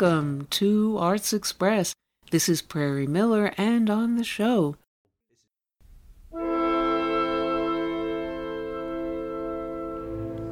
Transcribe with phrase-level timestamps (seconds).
[0.00, 1.92] Welcome to Arts Express.
[2.30, 4.76] This is Prairie Miller, and on the show.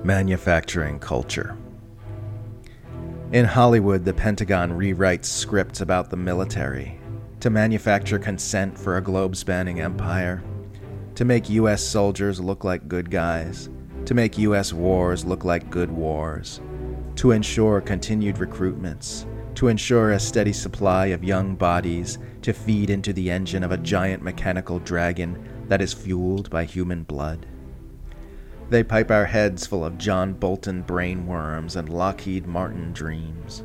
[0.04, 1.56] Manufacturing culture.
[3.32, 7.00] In Hollywood, the Pentagon rewrites scripts about the military
[7.40, 10.42] to manufacture consent for a globe spanning empire,
[11.14, 11.82] to make U.S.
[11.82, 13.70] soldiers look like good guys,
[14.04, 14.74] to make U.S.
[14.74, 16.60] wars look like good wars,
[17.14, 19.24] to ensure continued recruitments,
[19.58, 23.76] to ensure a steady supply of young bodies to feed into the engine of a
[23.76, 25.36] giant mechanical dragon
[25.66, 27.44] that is fueled by human blood.
[28.70, 33.64] They pipe our heads full of John Bolton brainworms and Lockheed Martin dreams.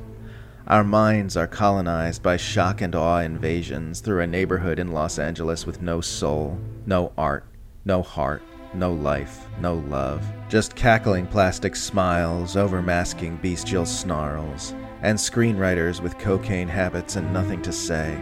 [0.66, 5.67] Our minds are colonized by shock and awe invasions through a neighborhood in Los Angeles
[5.67, 6.57] with no soul,
[6.88, 7.45] no art,
[7.85, 8.41] no heart,
[8.73, 10.25] no life, no love.
[10.50, 14.73] Just cackling plastic smiles, overmasking bestial snarls,
[15.04, 18.18] and screenwriters with cocaine habits and nothing to say.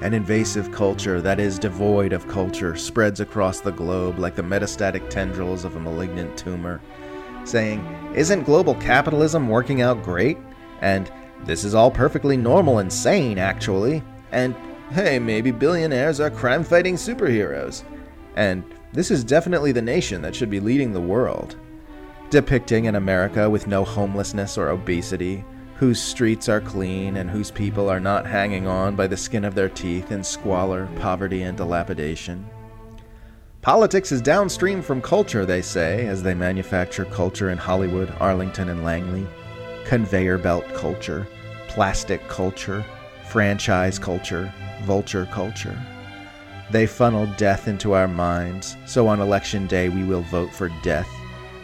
[0.00, 5.08] An invasive culture that is devoid of culture spreads across the globe like the metastatic
[5.08, 6.80] tendrils of a malignant tumor,
[7.44, 7.80] saying,
[8.14, 10.36] Isn't global capitalism working out great?
[10.80, 11.10] And
[11.44, 14.02] this is all perfectly normal and sane, actually.
[14.32, 14.56] And
[14.90, 17.84] hey, maybe billionaires are crime fighting superheroes.
[18.34, 21.56] And this is definitely the nation that should be leading the world
[22.34, 25.44] depicting an America with no homelessness or obesity,
[25.76, 29.54] whose streets are clean and whose people are not hanging on by the skin of
[29.54, 32.44] their teeth in squalor, poverty, and dilapidation.
[33.62, 38.82] Politics is downstream from culture, they say, as they manufacture culture in Hollywood, Arlington, and
[38.82, 39.28] Langley.
[39.84, 41.28] Conveyor belt culture,
[41.68, 42.84] plastic culture,
[43.28, 45.80] franchise culture, vulture culture.
[46.72, 51.08] They funnel death into our minds, so on election day we will vote for death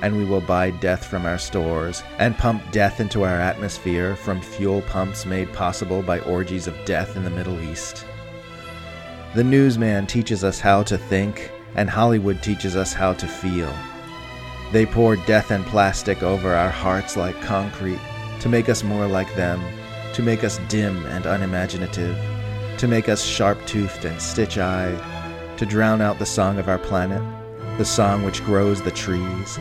[0.02, 4.40] and we will buy death from our stores, and pump death into our atmosphere from
[4.40, 8.04] fuel pumps made possible by orgies of death in the Middle East.
[9.34, 13.72] The newsman teaches us how to think, and Hollywood teaches us how to feel.
[14.72, 18.00] They pour death and plastic over our hearts like concrete
[18.40, 19.60] to make us more like them,
[20.14, 22.16] to make us dim and unimaginative,
[22.78, 24.98] to make us sharp toothed and stitch eyed,
[25.58, 27.22] to drown out the song of our planet,
[27.78, 29.58] the song which grows the trees,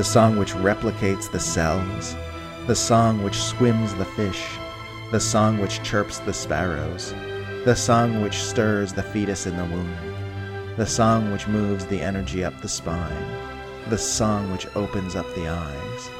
[0.00, 2.16] the song which replicates the cells,
[2.66, 4.46] the song which swims the fish,
[5.10, 7.12] the song which chirps the sparrows,
[7.66, 9.94] the song which stirs the fetus in the womb,
[10.78, 13.30] the song which moves the energy up the spine,
[13.90, 16.10] the song which opens up the eyes.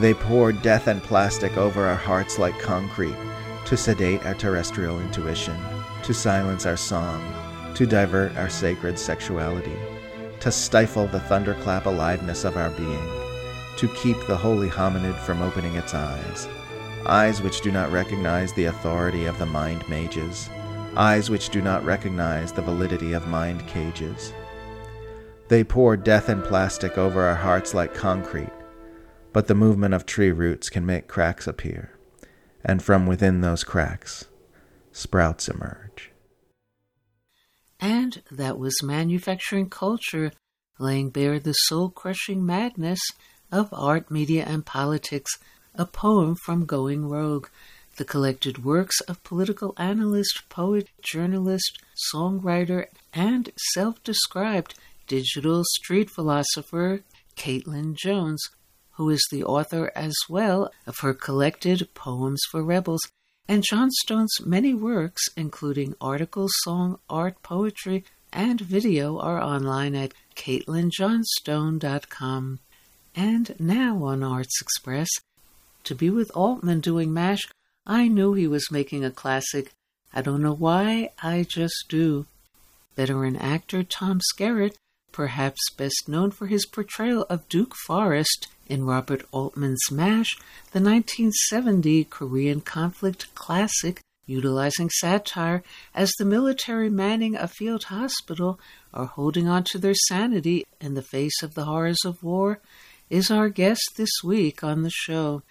[0.00, 3.16] They pour death and plastic over our hearts like concrete
[3.64, 5.56] to sedate our terrestrial intuition,
[6.04, 9.76] to silence our song, to divert our sacred sexuality
[10.46, 13.10] to stifle the thunderclap aliveness of our being,
[13.76, 16.46] to keep the holy hominid from opening its eyes,
[17.06, 20.48] eyes which do not recognize the authority of the mind mages,
[20.96, 24.32] eyes which do not recognize the validity of mind cages.
[25.48, 28.52] They pour death and plastic over our hearts like concrete,
[29.32, 31.90] but the movement of tree roots can make cracks appear,
[32.64, 34.26] and from within those cracks,
[34.92, 36.12] sprouts emerge.
[37.80, 40.32] And that was manufacturing culture,
[40.78, 43.00] laying bare the soul crushing madness
[43.52, 45.32] of art, media, and politics,
[45.74, 47.48] a poem from Going Rogue,
[47.96, 51.78] the collected works of political analyst, poet, journalist,
[52.14, 54.74] songwriter, and self described
[55.06, 57.02] digital street philosopher
[57.36, 58.52] Caitlin Johnstone,
[58.92, 63.02] who is the author as well of her collected Poems for Rebels
[63.48, 72.58] and Johnstone's many works, including articles, song, art, poetry, and video, are online at CaitlinJohnstone.com.
[73.14, 75.08] And now on Arts Express,
[75.84, 77.48] to be with Altman doing MASH,
[77.86, 79.72] I knew he was making a classic.
[80.12, 82.26] I don't know why, I just do.
[82.96, 84.74] Veteran actor Tom Skerritt,
[85.16, 90.36] perhaps best known for his portrayal of Duke Forrest in Robert Altman's MASH,
[90.72, 95.62] the 1970 Korean conflict classic utilizing satire
[95.94, 98.60] as the military manning a field hospital
[98.92, 102.60] are holding on to their sanity in the face of the horrors of war,
[103.08, 105.42] is our guest this week on the show.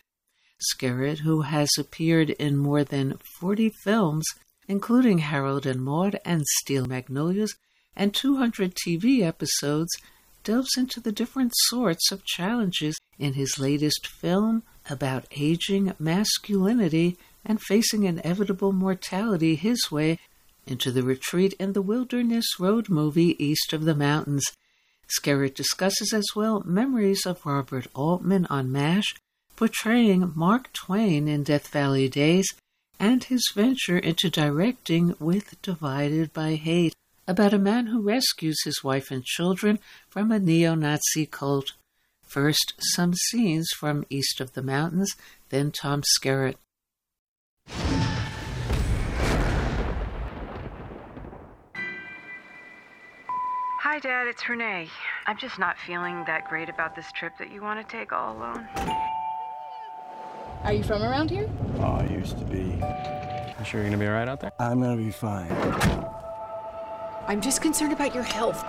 [0.72, 4.26] Skerritt, who has appeared in more than 40 films,
[4.68, 7.56] including Harold and Maude and Steel Magnolias,
[7.96, 9.92] and 200 TV episodes,
[10.44, 17.62] delves into the different sorts of challenges in his latest film about aging masculinity and
[17.62, 20.20] facing inevitable mortality his way
[20.68, 24.46] into the retreat in the Wilderness Road movie East of the Mountains.
[25.08, 29.16] Skerritt discusses as well memories of Robert Altman on MASH,
[29.56, 32.48] portraying Mark Twain in Death Valley Days
[33.00, 36.96] and his venture into directing with Divided by Hate,
[37.28, 39.80] about a man who rescues his wife and children
[40.10, 41.74] from a neo Nazi cult.
[42.24, 45.16] First, some scenes from East of the Mountains,
[45.50, 46.56] then Tom Skerritt.
[53.80, 54.90] Hi, Dad, it's Renee.
[55.26, 58.36] I'm just not feeling that great about this trip that you want to take all
[58.36, 58.68] alone.
[60.64, 61.50] Are you from around here?
[61.78, 62.64] Oh, I used to be.
[63.60, 64.52] You sure you're gonna be alright out there?
[64.60, 65.48] I'm gonna be fine.
[67.28, 68.64] I'm just concerned about your health.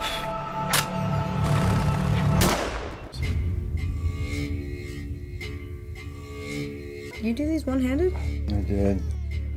[7.22, 8.14] You do these one handed?
[8.14, 9.02] I did.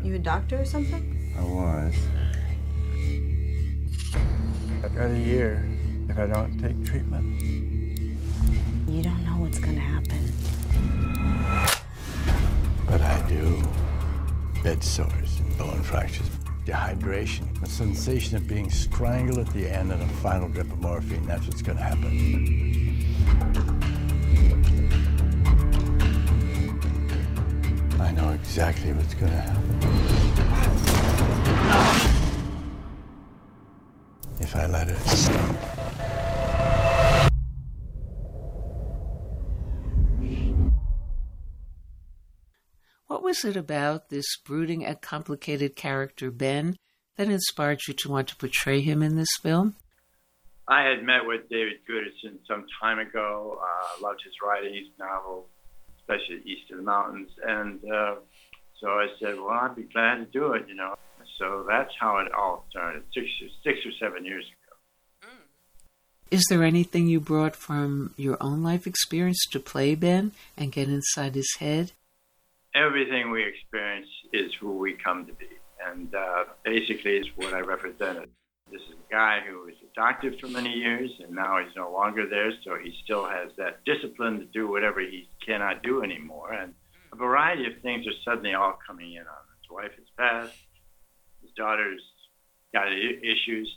[0.03, 1.33] You a doctor or something?
[1.37, 1.95] I was.
[4.83, 5.65] I've got a year
[6.09, 7.41] if I don't take treatment.
[8.87, 10.33] You don't know what's gonna happen.
[12.85, 13.63] But I do.
[14.61, 16.29] Bed sores and bone fractures,
[16.69, 21.25] dehydration, a sensation of being strangled at the end, and a final drip of morphine.
[21.25, 23.05] That's what's gonna happen.
[27.99, 29.79] I know exactly what's gonna happen.
[34.39, 35.48] If I let it.
[43.29, 46.77] Was it about this brooding and complicated character, Ben,
[47.15, 49.75] that inspired you to want to portray him in this film?
[50.67, 53.61] I had met with David Guterson some time ago.
[53.61, 55.45] Uh, loved his writing, his novel,
[55.99, 57.29] especially East of the Mountains.
[57.45, 58.15] And uh,
[58.81, 60.95] so I said, well, I'd be glad to do it, you know.
[61.37, 63.27] So that's how it all started, six,
[63.63, 65.29] six or seven years ago.
[66.31, 70.89] Is there anything you brought from your own life experience to play Ben and get
[70.89, 71.91] inside his head?
[72.75, 75.47] Everything we experience is who we come to be.
[75.85, 78.29] And uh, basically, is what I represented.
[78.71, 81.91] This is a guy who was a doctor for many years, and now he's no
[81.91, 86.53] longer there, so he still has that discipline to do whatever he cannot do anymore.
[86.53, 86.75] And
[87.11, 89.57] a variety of things are suddenly all coming in on him.
[89.61, 90.59] His wife has passed,
[91.41, 92.01] his daughter's
[92.71, 93.75] got issues,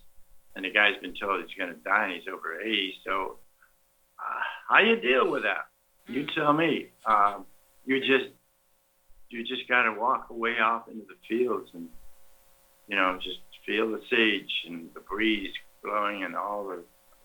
[0.54, 2.94] and the guy's been told he's going to die, and he's over 80.
[3.06, 3.38] So,
[4.18, 5.68] uh, how you deal with that?
[6.06, 6.88] You tell me.
[7.06, 7.46] Um,
[7.86, 8.30] you just
[9.32, 11.88] you just got to walk away off into the fields and
[12.88, 15.52] you know just feel the sage and the breeze
[15.82, 16.82] blowing and all the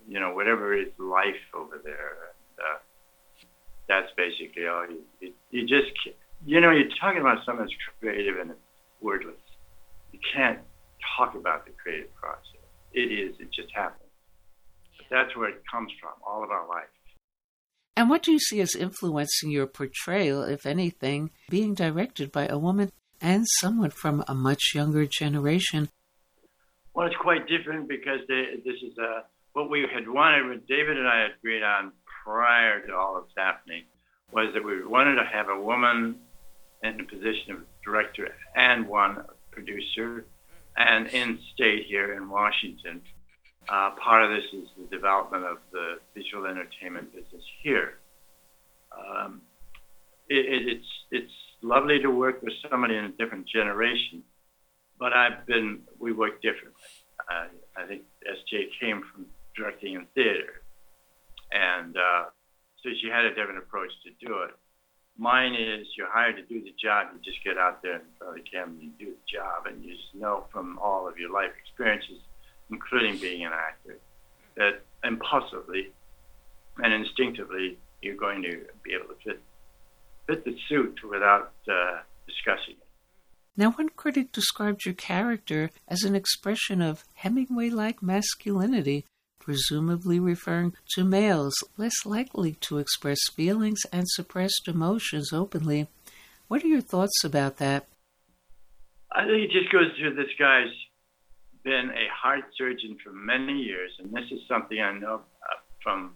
[0.07, 2.17] you know whatever is life over there.
[2.29, 2.79] And, uh,
[3.87, 4.85] that's basically all.
[4.89, 5.91] You, you you just
[6.45, 8.59] you know you're talking about something that's creative and it's
[9.01, 9.35] wordless.
[10.11, 10.59] You can't
[11.17, 12.43] talk about the creative process.
[12.93, 13.35] It is.
[13.39, 14.09] It just happens.
[14.97, 16.11] But that's where it comes from.
[16.25, 16.89] All of our life.
[17.97, 22.55] And what do you see as influencing your portrayal, if anything, being directed by a
[22.55, 25.89] woman and someone from a much younger generation?
[26.93, 29.21] Well, it's quite different because they, this is uh,
[29.53, 30.47] what we had wanted.
[30.47, 31.91] What David and I agreed on
[32.23, 33.85] prior to all of this happening
[34.31, 36.17] was that we wanted to have a woman
[36.83, 40.27] in the position of director and one producer,
[40.77, 43.01] and in state here in Washington.
[43.69, 47.97] Uh, part of this is the development of the visual entertainment business here.
[48.95, 49.41] Um,
[50.29, 54.23] it, it, it's it's lovely to work with somebody in a different generation,
[54.99, 56.81] but I've been we work differently.
[57.29, 60.61] Uh, I think SJ came from directing in theater,
[61.51, 62.25] and uh,
[62.83, 64.51] so she had a different approach to do it.
[65.17, 67.07] Mine is you're hired to do the job.
[67.13, 69.65] You just get out there in front of the camera and you do the job,
[69.65, 72.19] and you just know from all of your life experiences,
[72.69, 73.97] including being an actor,
[74.55, 75.91] that impulsively
[76.79, 79.41] and instinctively you're going to be able to fit
[80.27, 82.87] fit the suit without uh, discussing it.
[83.55, 89.05] Now, one critic described your character as an expression of Hemingway like masculinity,
[89.39, 95.87] presumably referring to males less likely to express feelings and suppressed emotions openly.
[96.47, 97.87] What are your thoughts about that?
[99.11, 100.67] I think it just goes to this guy's
[101.67, 106.15] been a heart surgeon for many years, and this is something I know uh, from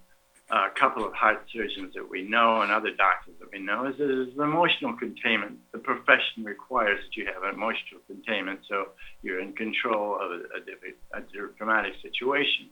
[0.49, 3.97] a couple of heart surgeons that we know and other doctors that we know is
[3.97, 5.59] that there's emotional containment.
[5.73, 8.89] The profession requires that you have emotional containment, so
[9.23, 12.67] you're in control of a, a, a dramatic situation.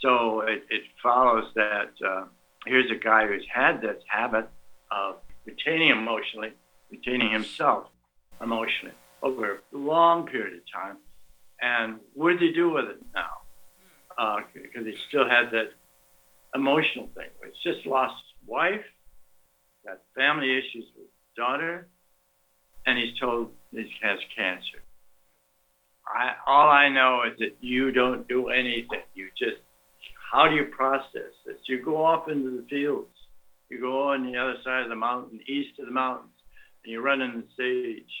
[0.00, 2.24] So it, it follows that uh,
[2.66, 4.46] here's a guy who's had this habit
[4.90, 6.52] of retaining emotionally,
[6.90, 7.86] retaining himself
[8.42, 10.98] emotionally over a long period of time.
[11.62, 13.30] And what does he do with it now?
[14.18, 14.22] Hmm.
[14.22, 15.70] Uh, because he still had that
[16.54, 17.28] emotional thing.
[17.44, 18.84] He's just lost his wife,
[19.86, 21.88] got family issues with his daughter,
[22.84, 24.82] and he's told he has cancer.
[26.06, 29.02] I, all I know is that you don't do anything.
[29.14, 29.62] You just,
[30.32, 31.56] how do you process this?
[31.68, 33.08] You go off into the fields.
[33.70, 36.32] You go on the other side of the mountain, east of the mountains,
[36.84, 38.12] and you run in the sage,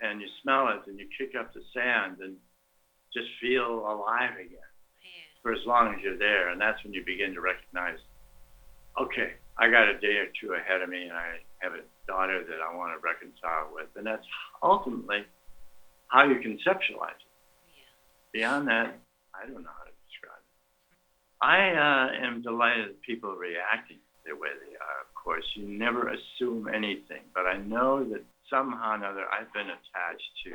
[0.00, 2.36] and you smell it, and you kick up the sand, and
[3.14, 4.70] just feel alive again
[5.42, 6.48] for as long as you're there.
[6.50, 7.98] And that's when you begin to recognize,
[9.00, 12.42] okay, I got a day or two ahead of me, and I have a daughter
[12.42, 13.88] that I want to reconcile with.
[13.94, 14.26] And that's
[14.62, 15.24] ultimately
[16.08, 17.32] how you conceptualize it.
[18.32, 18.98] Beyond that,
[19.30, 20.54] I don't know how to describe it.
[21.38, 25.44] I uh, am delighted that people are reacting the way they are, of course.
[25.54, 30.52] You never assume anything, but I know that somehow or another I've been attached to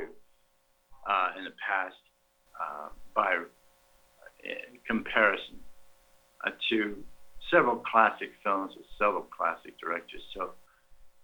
[1.08, 1.96] uh, in the past
[2.60, 3.36] uh, by
[4.44, 5.60] in comparison
[6.46, 7.04] uh, to
[7.52, 10.22] several classic films with several classic directors.
[10.36, 10.52] So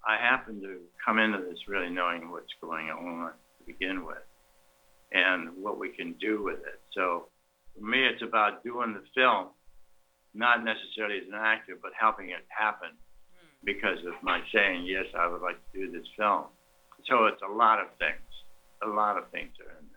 [0.05, 4.23] I happen to come into this really knowing what's going on to begin with
[5.11, 6.81] and what we can do with it.
[6.93, 7.27] So
[7.77, 9.47] for me, it's about doing the film,
[10.33, 12.89] not necessarily as an actor, but helping it happen
[13.63, 16.45] because of my saying, yes, I would like to do this film.
[17.09, 18.21] So it's a lot of things.
[18.83, 19.94] A lot of things are in this.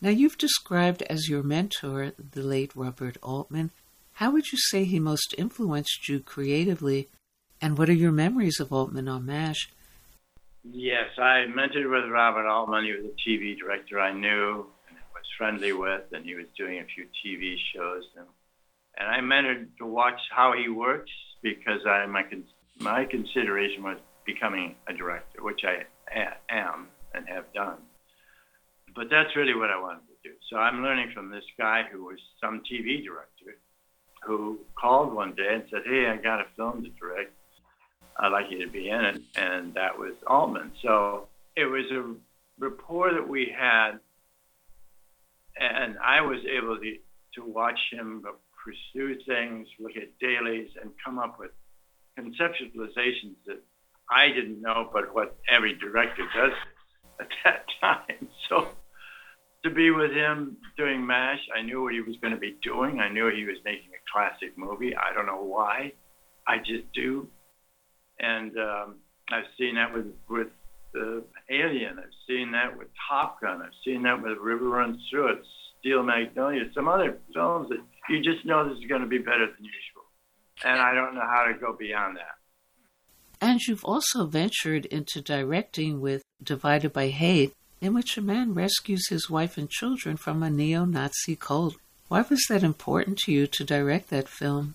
[0.00, 3.72] Now, you've described as your mentor the late Robert Altman.
[4.14, 7.08] How would you say he most influenced you creatively,
[7.60, 9.70] and what are your memories of Altman on MASH?
[10.62, 12.84] Yes, I mentored with Robert Altman.
[12.84, 16.78] He was a TV director I knew and was friendly with, and he was doing
[16.78, 18.04] a few TV shows.
[18.16, 18.26] And,
[18.98, 21.10] and I mentored to watch how he works
[21.42, 22.24] because I, my,
[22.78, 25.86] my consideration was becoming a director, which I
[26.50, 27.78] am and have done.
[28.94, 30.34] But that's really what I wanted to do.
[30.50, 33.58] So I'm learning from this guy who was some TV director
[34.24, 37.32] who called one day and said, Hey, I got a film to direct.
[38.18, 39.22] I'd like you to be in it.
[39.36, 40.72] And that was Altman.
[40.82, 42.14] So it was a
[42.58, 44.00] rapport that we had.
[45.60, 46.96] And I was able to,
[47.34, 48.24] to watch him
[48.64, 51.50] pursue things, look at dailies, and come up with
[52.18, 53.62] conceptualizations that
[54.10, 56.52] I didn't know, but what every director does
[57.20, 58.28] at that time.
[58.48, 58.68] So
[59.64, 63.00] to be with him doing MASH, I knew what he was going to be doing.
[63.00, 64.94] I knew he was making a classic movie.
[64.94, 65.92] I don't know why.
[66.46, 67.28] I just do.
[68.20, 68.96] And um,
[69.30, 70.48] I've seen that with with
[70.96, 71.98] uh, Alien.
[71.98, 73.62] I've seen that with Top Gun.
[73.62, 75.42] I've seen that with River Runs Through It,
[75.80, 79.46] Steel Magnolia, some other films that you just know this is going to be better
[79.46, 80.04] than usual.
[80.64, 82.38] And I don't know how to go beyond that.
[83.40, 89.08] And you've also ventured into directing with Divided by Hate, in which a man rescues
[89.08, 91.76] his wife and children from a neo Nazi cult.
[92.08, 94.74] Why was that important to you to direct that film?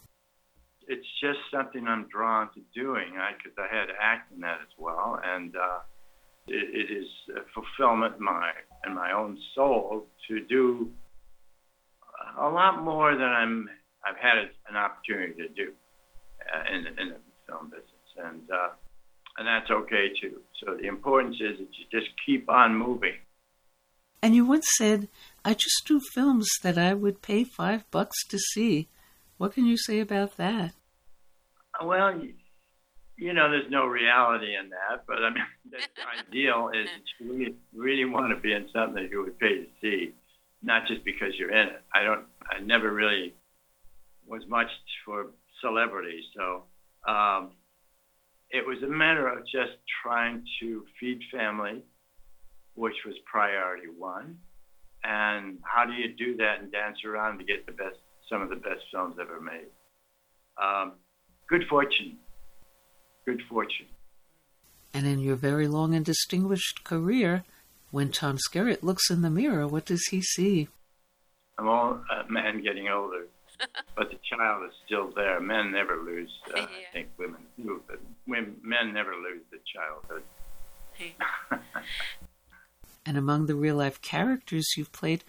[0.88, 4.60] It's just something I'm drawn to doing because I, I, had to act in that
[4.62, 5.80] as well, and uh,
[6.48, 8.52] it, it is a fulfillment in my
[8.86, 10.92] in my own soul to do
[12.38, 13.70] a lot more than I'm
[14.06, 14.38] I've had
[14.70, 15.72] an opportunity to do
[16.54, 18.70] uh, in, in the film business, and uh,
[19.38, 20.42] and that's okay too.
[20.60, 23.16] So the importance is that you just keep on moving.
[24.22, 25.10] And you once said,
[25.44, 28.88] I just do films that I would pay five bucks to see.
[29.38, 30.74] What can you say about that?
[31.84, 32.22] Well,
[33.18, 35.80] you know, there's no reality in that, but I mean, the
[36.20, 39.64] ideal is that you really, really want to be in something that you would pay
[39.64, 40.14] to see,
[40.62, 41.82] not just because you're in it.
[41.94, 43.34] I don't, I never really
[44.26, 44.68] was much
[45.06, 45.28] for
[45.62, 46.64] celebrity, so
[47.12, 47.52] um,
[48.54, 51.84] it was a matter of just trying to feed family,
[52.76, 54.38] which was priority one.
[55.04, 57.98] And how do you do that and dance around to get the best,
[58.30, 59.68] some of the best films ever made?
[60.62, 60.94] Um,
[61.50, 62.18] good fortune.
[63.26, 63.88] Good fortune.
[64.94, 67.44] And in your very long and distinguished career,
[67.90, 70.68] when Tom Skerritt looks in the mirror, what does he see?
[71.58, 73.26] I'm all a man getting older
[73.96, 75.40] but the child is still there.
[75.40, 76.32] Men never lose.
[76.48, 76.64] Uh, yeah.
[76.64, 80.24] I think women do, but women, men never lose the childhood.
[83.06, 85.24] and among the real life characters you've played,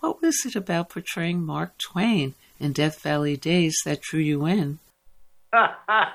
[0.00, 4.78] what was it about portraying Mark Twain in Death Valley Days that drew you in?
[5.52, 6.12] wow,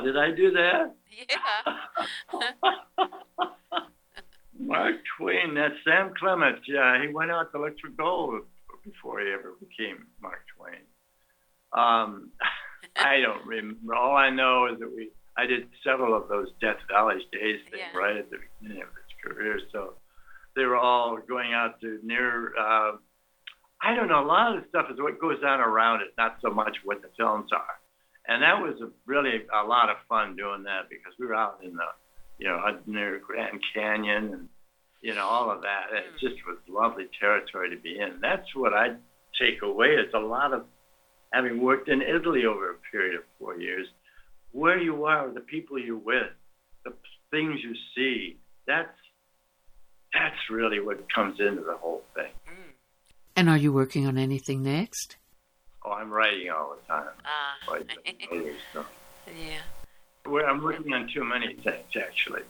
[0.00, 0.94] did I do that?
[1.10, 1.76] Yeah.
[4.58, 6.60] Mark Twain, that's Sam Clemens.
[6.66, 8.42] Yeah, he went out to look for gold
[8.84, 10.84] before he ever became Mark Twain.
[11.72, 12.30] Um,
[12.96, 13.94] I don't remember.
[13.94, 17.80] All I know is that we I did several of those Death Valley days thing
[17.80, 17.98] yeah.
[17.98, 19.58] right at the beginning of his career.
[19.72, 19.94] So
[20.54, 22.56] they were all going out to near.
[22.56, 22.92] Uh,
[23.82, 24.24] I don't know.
[24.24, 27.02] A lot of the stuff is what goes on around it, not so much what
[27.02, 27.80] the films are.
[28.26, 31.58] And that was a, really a lot of fun doing that because we were out
[31.62, 31.84] in the,
[32.38, 34.48] you know, near Grand Canyon and,
[35.04, 35.88] you know, all of that.
[35.92, 38.20] It just was lovely territory to be in.
[38.22, 38.94] That's what I
[39.38, 40.64] take away is a lot of
[41.30, 43.86] having worked in Italy over a period of four years,
[44.52, 46.32] where you are, the people you're with,
[46.86, 46.94] the
[47.30, 48.38] things you see.
[48.66, 48.96] That's
[50.14, 52.30] that's really what comes into the whole thing.
[53.36, 55.16] And are you working on anything next?
[55.84, 57.12] Oh, I'm writing all the time.
[57.26, 57.70] Ah.
[57.70, 57.90] Like.
[59.26, 59.60] Yeah.
[60.26, 62.42] Well, I'm working on too many things, actually.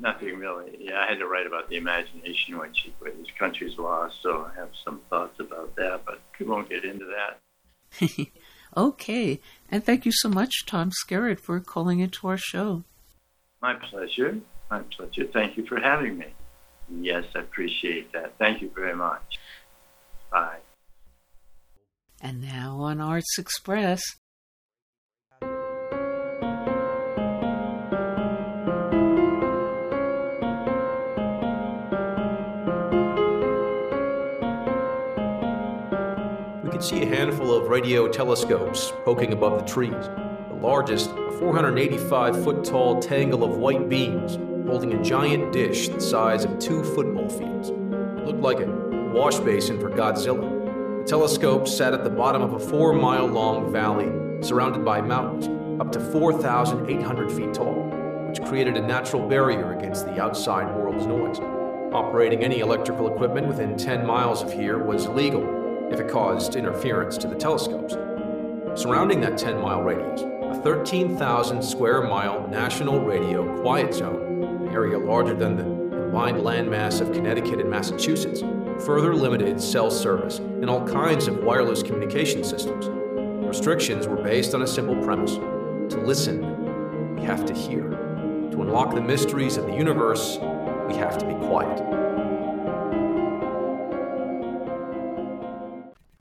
[0.00, 0.76] Nothing really.
[0.78, 4.48] Yeah, I had to write about the imagination when she when this country's lost, so
[4.50, 8.28] I have some thoughts about that, but we won't get into that.
[8.76, 9.40] okay.
[9.70, 12.84] And thank you so much, Tom Skerritt, for calling into our show.
[13.60, 14.38] My pleasure.
[14.70, 15.26] My pleasure.
[15.32, 16.26] Thank you for having me.
[16.88, 18.38] Yes, I appreciate that.
[18.38, 19.38] Thank you very much.
[20.30, 20.58] Bye.
[22.20, 24.00] And now on Arts Express.
[36.78, 39.90] Can see a handful of radio telescopes poking above the trees.
[39.90, 46.00] The largest, a 485 foot tall tangle of white beams holding a giant dish the
[46.00, 47.70] size of two football fields.
[47.70, 51.00] It looked like a wash basin for Godzilla.
[51.00, 55.48] The telescope sat at the bottom of a four mile long valley surrounded by mountains
[55.80, 57.90] up to 4,800 feet tall,
[58.28, 61.40] which created a natural barrier against the outside world's noise.
[61.92, 65.57] Operating any electrical equipment within 10 miles of here was illegal
[65.90, 67.94] if it caused interference to the telescopes.
[68.80, 74.98] Surrounding that 10 mile radius, a 13,000 square mile national radio quiet zone, an area
[74.98, 78.40] larger than the combined landmass of Connecticut and Massachusetts,
[78.84, 82.86] further limited cell service and all kinds of wireless communication systems.
[83.46, 87.88] Restrictions were based on a simple premise to listen, we have to hear.
[87.88, 90.38] To unlock the mysteries of the universe,
[90.86, 92.07] we have to be quiet.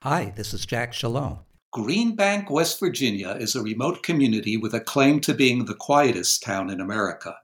[0.03, 1.39] Hi, this is Jack Shalom.
[1.75, 6.69] Greenbank, West Virginia is a remote community with a claim to being the quietest town
[6.69, 7.36] in America.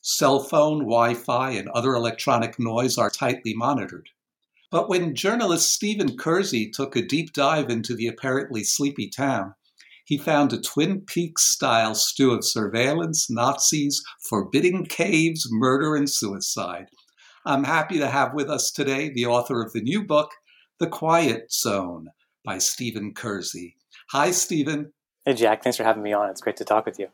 [0.00, 4.08] Cell phone, Wi Fi, and other electronic noise are tightly monitored.
[4.72, 9.54] But when journalist Stephen Kurczy took a deep dive into the apparently sleepy town,
[10.04, 16.88] he found a Twin Peaks style stew of surveillance, Nazis, forbidding caves, murder, and suicide.
[17.46, 20.32] I'm happy to have with us today the author of the new book,
[20.78, 22.08] The Quiet Zone
[22.44, 23.74] by Stephen Kurczy.
[24.10, 24.92] Hi, Stephen.
[25.24, 25.62] Hey, Jack.
[25.62, 26.30] Thanks for having me on.
[26.30, 27.08] It's great to talk with you.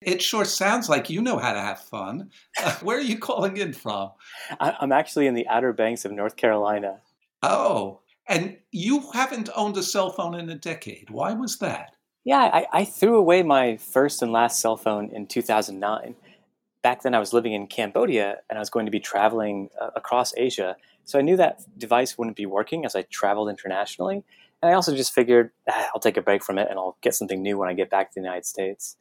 [0.00, 2.30] It sure sounds like you know how to have fun.
[2.62, 4.10] Uh, where are you calling in from?
[4.58, 7.00] I'm actually in the Outer Banks of North Carolina.
[7.42, 11.10] Oh, and you haven't owned a cell phone in a decade.
[11.10, 11.94] Why was that?
[12.24, 16.14] Yeah, I, I threw away my first and last cell phone in 2009.
[16.82, 19.90] Back then, I was living in Cambodia and I was going to be traveling uh,
[19.94, 20.76] across Asia.
[21.04, 24.24] So I knew that device wouldn't be working as I traveled internationally.
[24.60, 27.14] And I also just figured ah, I'll take a break from it and I'll get
[27.14, 28.96] something new when I get back to the United States.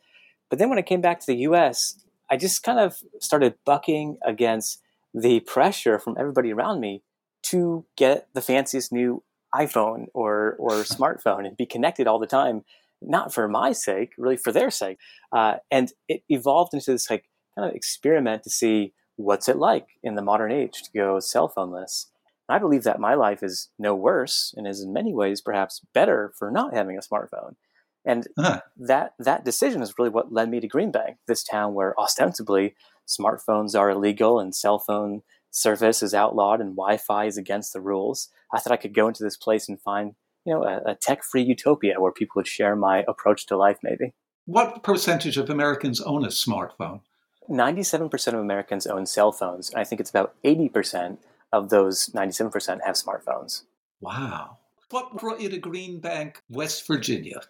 [0.49, 1.95] But then when I came back to the US,
[2.29, 4.81] I just kind of started bucking against
[5.13, 7.03] the pressure from everybody around me
[7.43, 12.63] to get the fanciest new iPhone or, or smartphone and be connected all the time,
[13.01, 14.97] not for my sake, really for their sake.
[15.31, 19.87] Uh, and it evolved into this like kind of experiment to see what's it like
[20.03, 22.07] in the modern age to go cell phoneless.
[22.49, 26.33] I believe that my life is no worse and is in many ways perhaps better
[26.37, 27.55] for not having a smartphone.
[28.03, 28.61] And uh-huh.
[28.77, 32.75] that that decision is really what led me to Green Greenbank, this town where ostensibly
[33.07, 38.29] smartphones are illegal and cell phone service is outlawed and Wi-Fi is against the rules.
[38.53, 41.43] I thought I could go into this place and find, you know, a, a tech-free
[41.43, 43.77] utopia where people would share my approach to life.
[43.83, 44.13] Maybe.
[44.45, 47.01] What percentage of Americans own a smartphone?
[47.49, 51.17] 97% of Americans own cell phones, and I think it's about 80%
[51.51, 53.63] of those 97% have smartphones.
[53.99, 54.57] Wow.
[54.89, 57.41] What brought you to Green Bank, West Virginia?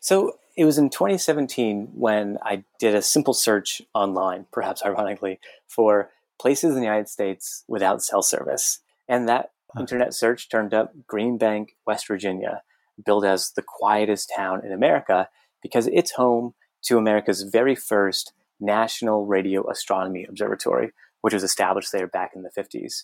[0.00, 6.10] So it was in 2017 when I did a simple search online, perhaps ironically, for
[6.40, 8.80] places in the United States without cell service.
[9.08, 12.62] And that internet search turned up Green Bank, West Virginia,
[13.04, 15.28] billed as the quietest town in America
[15.62, 22.06] because it's home to America's very first National Radio Astronomy Observatory, which was established there
[22.06, 23.02] back in the 50s.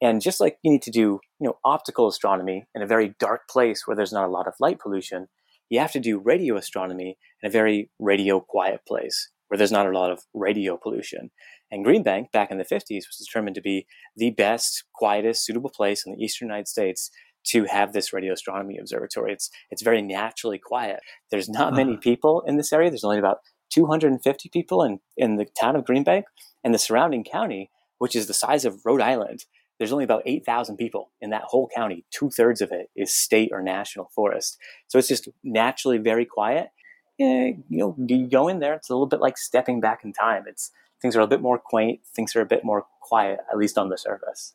[0.00, 3.48] And just like you need to do, you know, optical astronomy in a very dark
[3.48, 5.26] place where there's not a lot of light pollution,
[5.68, 9.86] you have to do radio astronomy in a very radio quiet place where there's not
[9.86, 11.30] a lot of radio pollution.
[11.70, 16.04] And Greenbank, back in the 50s, was determined to be the best, quietest, suitable place
[16.06, 17.10] in the eastern United States
[17.46, 19.32] to have this radio astronomy observatory.
[19.32, 21.00] It's it's very naturally quiet.
[21.30, 22.00] There's not many uh-huh.
[22.02, 22.90] people in this area.
[22.90, 23.38] There's only about
[23.70, 26.24] 250 people in, in the town of Greenbank
[26.64, 29.44] and the surrounding county, which is the size of Rhode Island.
[29.78, 32.04] There's only about 8,000 people in that whole county.
[32.10, 34.58] Two thirds of it is state or national forest.
[34.88, 36.70] So it's just naturally very quiet.
[37.16, 40.44] You know, you go in there, it's a little bit like stepping back in time.
[40.46, 43.78] It's things are a bit more quaint, things are a bit more quiet, at least
[43.78, 44.54] on the surface.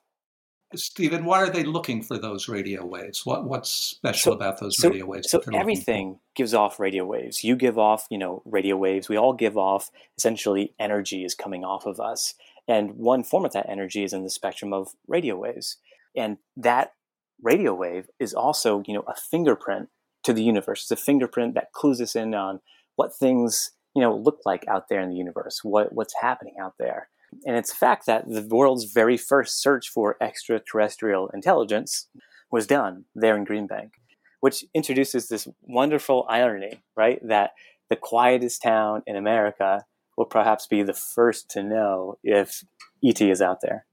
[0.75, 3.25] Stephen, why are they looking for those radio waves?
[3.25, 5.29] What what's special So- about those so, radio waves?
[5.29, 7.43] So everything gives off radio waves.
[7.43, 9.09] You give off, you know, radio waves.
[9.09, 12.33] We all give off essentially energy is coming off of us.
[12.67, 15.77] And one form of that energy is in the spectrum of radio waves.
[16.15, 16.93] And that
[17.41, 19.89] radio wave is also, you know, a fingerprint
[20.23, 20.83] to the universe.
[20.83, 22.61] It's a fingerprint that clues us in on
[22.95, 26.75] what things, you know, look like out there in the universe, what what's happening out
[26.79, 27.09] there.
[27.45, 32.07] And it's a fact that the world's very first search for extraterrestrial intelligence
[32.51, 33.91] was done there in Greenbank,
[34.39, 37.19] which introduces this wonderful irony, right?
[37.27, 37.51] That
[37.89, 39.85] the quietest town in America
[40.17, 42.63] will perhaps be the first to know if
[43.03, 43.85] ET is out there.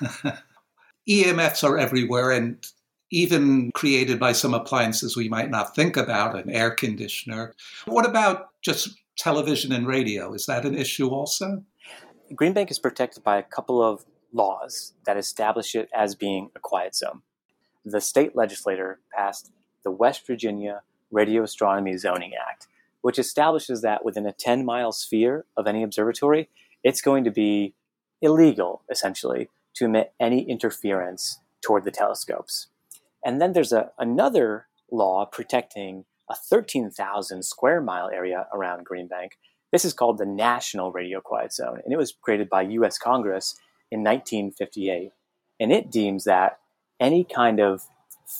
[1.08, 2.66] EMFs are everywhere and
[3.10, 7.54] even created by some appliances we might not think about, an air conditioner.
[7.84, 10.34] What about just television and radio?
[10.34, 11.62] Is that an issue also?
[12.32, 16.94] Greenbank is protected by a couple of laws that establish it as being a quiet
[16.94, 17.22] zone.
[17.84, 19.52] The state legislature passed
[19.84, 22.66] the West Virginia Radio Astronomy Zoning Act,
[23.00, 26.48] which establishes that within a 10 mile sphere of any observatory,
[26.82, 27.74] it's going to be
[28.20, 32.66] illegal, essentially, to emit any interference toward the telescopes.
[33.24, 39.32] And then there's a, another law protecting a 13,000 square mile area around Greenbank.
[39.72, 43.56] This is called the National Radio Quiet Zone, and it was created by US Congress
[43.90, 45.12] in 1958.
[45.58, 46.58] And it deems that
[47.00, 47.82] any kind of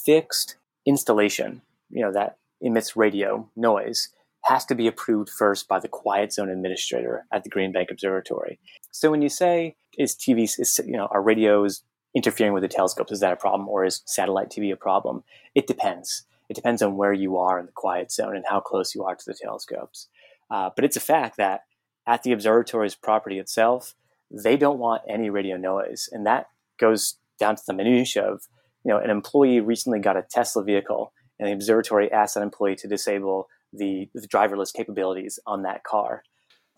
[0.04, 4.08] fixed installation, you know, that emits radio noise,
[4.44, 8.60] has to be approved first by the Quiet Zone Administrator at the Green Bank Observatory.
[8.92, 11.82] So when you say, is TV, is, you know, are radios
[12.14, 15.24] interfering with the telescopes, is that a problem, or is satellite TV a problem?
[15.54, 16.24] It depends.
[16.48, 19.16] It depends on where you are in the quiet zone and how close you are
[19.16, 20.08] to the telescopes.
[20.50, 21.62] Uh, but it's a fact that
[22.06, 23.94] at the observatory's property itself,
[24.30, 26.46] they don't want any radio noise, and that
[26.78, 28.42] goes down to the minutia of,
[28.84, 32.76] you know, an employee recently got a Tesla vehicle, and the observatory asked that employee
[32.76, 36.22] to disable the, the driverless capabilities on that car.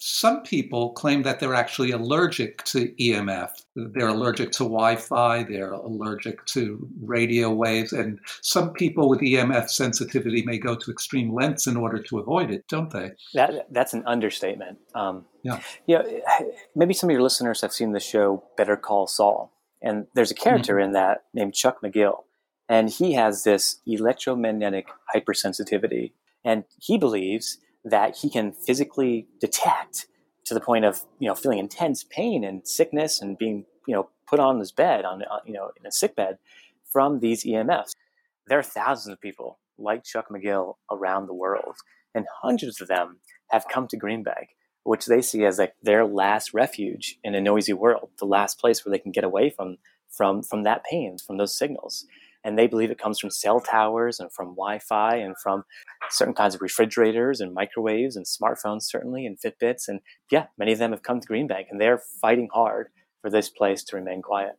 [0.00, 3.50] Some people claim that they're actually allergic to EMF.
[3.74, 9.68] They're allergic to Wi Fi, they're allergic to radio waves, and some people with EMF
[9.68, 13.11] sensitivity may go to extreme lengths in order to avoid it, don't they?
[13.34, 14.78] That that's an understatement.
[14.94, 15.61] Um, Yeah.
[15.87, 16.20] you know,
[16.76, 20.34] maybe some of your listeners have seen the show Better Call Saul, and there's a
[20.34, 22.24] character in that named Chuck McGill,
[22.68, 26.12] and he has this electromagnetic hypersensitivity,
[26.44, 27.58] and he believes
[27.90, 30.07] that he can physically detect
[30.44, 34.09] to the point of you know feeling intense pain and sickness and being you know
[34.27, 36.38] put on his bed on uh, you know in a sick bed
[36.90, 37.92] from these EMFs.
[38.46, 41.77] There are thousands of people like Chuck McGill around the world,
[42.14, 43.18] and hundreds of them
[43.51, 44.48] have come to Greenbank,
[44.85, 48.85] which they see as like their last refuge in a noisy world, the last place
[48.85, 49.77] where they can get away from
[50.09, 52.07] from from that pain, from those signals.
[52.44, 55.64] And they believe it comes from cell towers and from Wi-Fi and from
[56.11, 59.88] certain kinds of refrigerators and microwaves and smartphones, certainly, and Fitbits.
[59.88, 62.88] And yeah, many of them have come to Green Bank and they're fighting hard
[63.20, 64.57] for this place to remain quiet.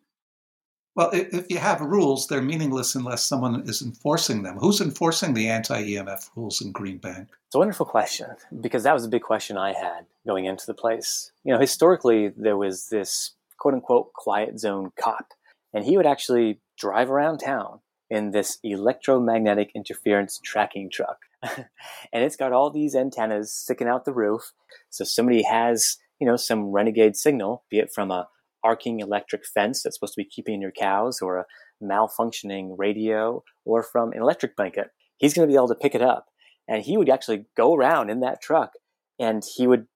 [0.96, 4.58] Well, if you have rules, they're meaningless unless someone is enforcing them.
[4.58, 7.30] Who's enforcing the anti EMF rules in Green Bank?
[7.48, 8.28] It's a wonderful question
[8.60, 11.32] because that was a big question I had going into the place.
[11.46, 15.28] You know, historically, there was this quote unquote quiet zone cop,
[15.74, 21.18] and he would actually drive around town in this electromagnetic interference tracking truck.
[21.44, 24.52] and it's got all these antennas sticking out the roof.
[24.90, 28.28] So somebody has, you know, some renegade signal, be it from a
[28.64, 31.46] arcing electric fence that's supposed to be keeping your cows or a
[31.82, 34.88] malfunctioning radio or from an electric blanket.
[35.18, 36.26] He's going to be able to pick it up
[36.68, 38.72] and he would actually go around in that truck
[39.18, 39.88] and he would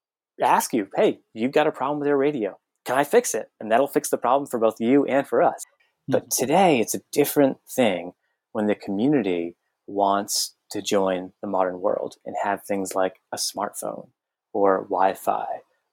[0.41, 2.57] ask you, "Hey, you've got a problem with your radio.
[2.85, 5.63] Can I fix it?" And that'll fix the problem for both you and for us.
[6.07, 8.13] But today it's a different thing
[8.51, 9.55] when the community
[9.87, 14.09] wants to join the modern world and have things like a smartphone
[14.53, 15.45] or Wi-Fi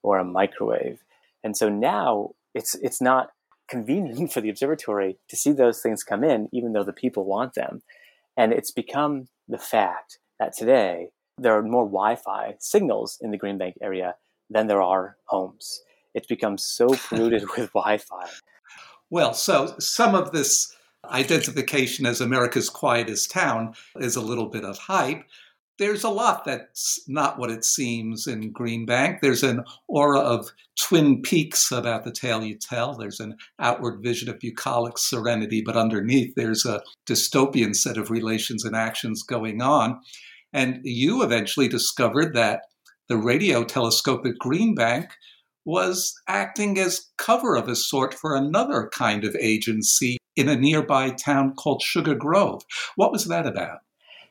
[0.03, 1.03] or a microwave.
[1.43, 3.29] And so now it's it's not
[3.69, 7.53] convenient for the observatory to see those things come in even though the people want
[7.53, 7.81] them.
[8.35, 13.57] And it's become the fact that today there are more Wi-Fi signals in the Green
[13.57, 14.15] Bank area
[14.49, 15.81] than there are homes.
[16.13, 18.27] It's become so polluted with Wi-Fi.
[19.11, 20.73] Well, so some of this
[21.05, 25.25] identification as America's quietest town is a little bit of hype.
[25.77, 29.19] There's a lot that's not what it seems in Greenbank.
[29.19, 32.95] There's an aura of Twin Peaks about the tale you tell.
[32.95, 38.63] There's an outward vision of bucolic serenity, but underneath there's a dystopian set of relations
[38.63, 39.99] and actions going on.
[40.53, 42.61] And you eventually discovered that
[43.09, 45.09] the radio telescope at Greenbank
[45.65, 51.09] was acting as cover of a sort for another kind of agency in a nearby
[51.11, 52.63] town called Sugar Grove.
[52.95, 53.79] What was that about?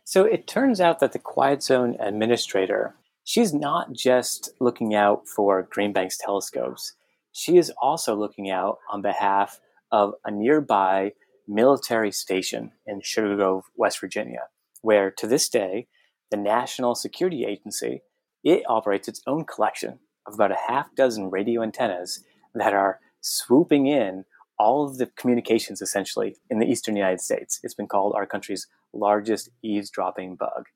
[0.05, 5.63] So it turns out that the Quiet Zone administrator, she's not just looking out for
[5.63, 6.95] Greenbank's telescopes.
[7.33, 9.61] She is also looking out on behalf
[9.93, 11.13] of a nearby
[11.47, 14.49] military station in Sugar Grove, West Virginia,
[14.83, 15.87] where to this day,
[16.31, 18.03] the National Security Agency,
[18.43, 19.99] it operates its own collection
[20.31, 24.25] of about a half dozen radio antennas that are swooping in
[24.59, 27.61] all of the communications essentially in the eastern United States.
[27.63, 30.67] It's been called our country's largest eavesdropping bug.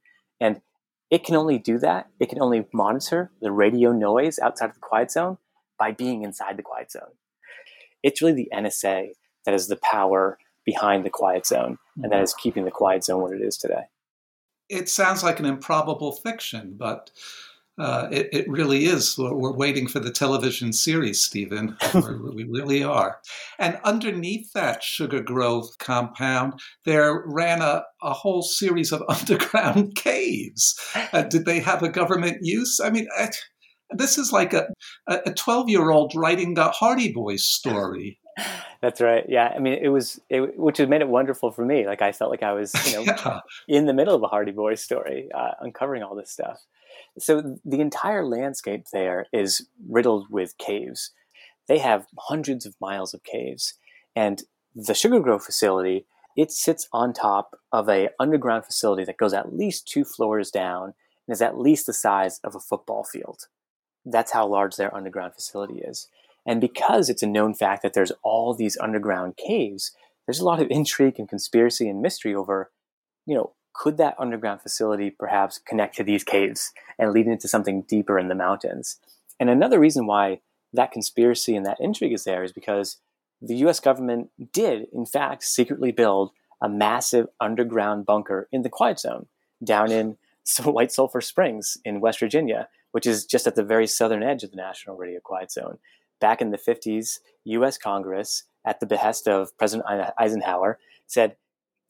[0.41, 0.61] And
[1.11, 4.81] it can only do that, it can only monitor the radio noise outside of the
[4.81, 5.39] quiet zone
[5.79, 7.13] by being inside the quiet zone.
[8.03, 9.11] It's really the NSA
[9.45, 12.25] that is the power behind the quiet zone and that mm-hmm.
[12.25, 13.85] is keeping the quiet zone what it is today.
[14.71, 17.11] It sounds like an improbable fiction, but
[17.79, 19.19] uh, it, it, really is.
[19.19, 21.77] We're, we're, waiting for the television series, Stephen.
[21.95, 23.19] we really are.
[23.59, 30.79] And underneath that Sugar Grove compound, there ran a, a whole series of underground caves.
[31.13, 32.79] Uh, did they have a government use?
[32.79, 33.31] I mean, I,
[33.91, 34.69] this is like a,
[35.09, 38.21] a 12 year old writing a Hardy Boys story.
[38.81, 39.25] That's right.
[39.29, 39.53] Yeah.
[39.55, 41.87] I mean, it was, it, which has made it wonderful for me.
[41.87, 43.41] Like, I felt like I was, you know, yeah.
[43.67, 46.61] in the middle of a Hardy Boys story, uh, uncovering all this stuff.
[47.19, 51.13] So the entire landscape there is riddled with caves.
[51.69, 53.75] They have hundreds of miles of caves.
[54.17, 54.43] And
[54.75, 59.55] the Sugar Grove facility, it sits on top of a underground facility that goes at
[59.55, 60.95] least two floors down
[61.27, 63.47] and is at least the size of a football field.
[64.05, 66.09] That's how large their underground facility is.
[66.47, 69.93] And because it's a known fact that there's all these underground caves,
[70.27, 72.71] there's a lot of intrigue and conspiracy and mystery over,
[73.27, 77.83] you know, could that underground facility perhaps connect to these caves and lead into something
[77.83, 78.99] deeper in the mountains?
[79.39, 80.41] And another reason why
[80.73, 82.99] that conspiracy and that intrigue is there is because
[83.43, 86.31] the US government did, in fact, secretly build
[86.63, 89.27] a massive underground bunker in the quiet zone
[89.63, 90.17] down in
[90.65, 94.51] White Sulphur Springs in West Virginia, which is just at the very southern edge of
[94.51, 95.79] the National Radio Quiet Zone.
[96.21, 101.37] Back in the 50s, US Congress, at the behest of President Eisenhower, said,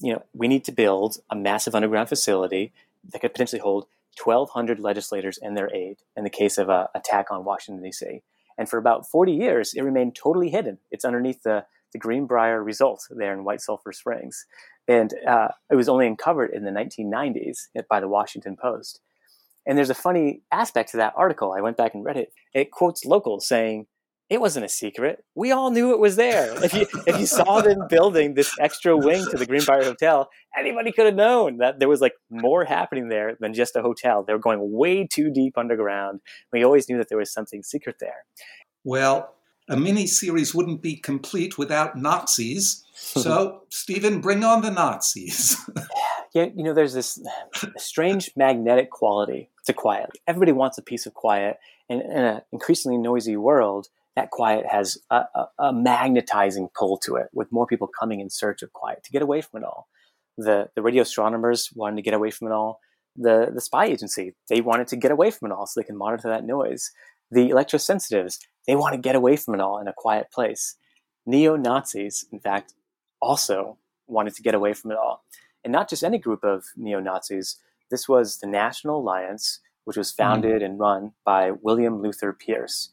[0.01, 2.73] you know, we need to build a massive underground facility
[3.11, 3.87] that could potentially hold
[4.23, 8.23] 1,200 legislators and their aid in the case of an attack on Washington, D.C.
[8.57, 10.79] And for about 40 years, it remained totally hidden.
[10.91, 14.47] It's underneath the, the Greenbrier Resort there in White Sulphur Springs.
[14.87, 19.01] And uh, it was only uncovered in the 1990s by the Washington Post.
[19.67, 21.53] And there's a funny aspect to that article.
[21.53, 22.33] I went back and read it.
[22.53, 23.87] It quotes locals saying,
[24.31, 25.23] it wasn't a secret.
[25.35, 26.53] We all knew it was there.
[26.65, 30.93] If you if you saw them building this extra wing to the Greenbrier Hotel, anybody
[30.93, 34.23] could have known that there was like more happening there than just a hotel.
[34.23, 36.21] They were going way too deep underground.
[36.53, 38.25] We always knew that there was something secret there.
[38.83, 39.35] Well,
[39.69, 42.85] a mini series wouldn't be complete without Nazis.
[42.95, 45.57] So, Stephen, bring on the Nazis.
[46.35, 47.19] yeah, you know, there's this
[47.77, 50.11] strange magnetic quality to quiet.
[50.27, 51.59] Everybody wants a piece of quiet,
[51.89, 57.17] and in an increasingly noisy world, that quiet has a, a, a, magnetizing pull to
[57.17, 59.89] it, with more people coming in search of quiet to get away from it all.
[60.37, 62.81] The the radio astronomers wanted to get away from it all.
[63.17, 65.97] The the spy agency they wanted to get away from it all so they can
[65.97, 66.91] monitor that noise.
[67.31, 70.77] The electrosensitives they want to get away from it all in a quiet place.
[71.27, 72.75] Neo Nazis, in fact,
[73.21, 75.25] also wanted to get away from it all,
[75.63, 77.57] and not just any group of neo Nazis.
[77.91, 80.65] This was the National Alliance, which was founded mm.
[80.65, 82.91] and run by William Luther Pierce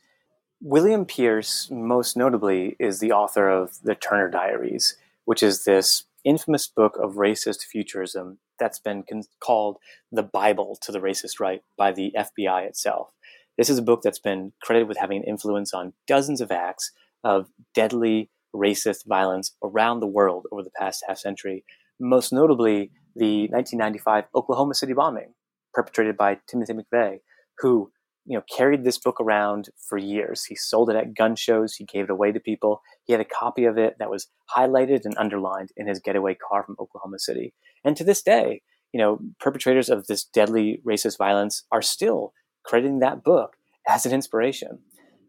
[0.64, 4.96] William Pierce, most notably, is the author of The Turner Diaries,
[5.26, 9.78] which is this infamous book of racist futurism that's been con- called
[10.12, 13.12] the Bible to the racist right by the FBI itself.
[13.58, 16.92] This is a book that's been credited with having an influence on dozens of acts
[17.24, 21.64] of deadly racist violence around the world over the past half century,
[22.00, 25.34] most notably the 1995 Oklahoma City bombing
[25.74, 27.22] perpetrated by Timothy McVeigh,
[27.58, 27.92] who
[28.26, 30.46] you know, carried this book around for years.
[30.46, 31.76] He sold it at gun shows.
[31.76, 32.82] He gave it away to people.
[33.04, 36.64] He had a copy of it that was highlighted and underlined in his getaway car
[36.64, 37.54] from Oklahoma City.
[37.84, 38.62] And to this day,
[38.94, 43.56] you know, perpetrators of this deadly racist violence are still crediting that book
[43.88, 44.80] as an inspiration.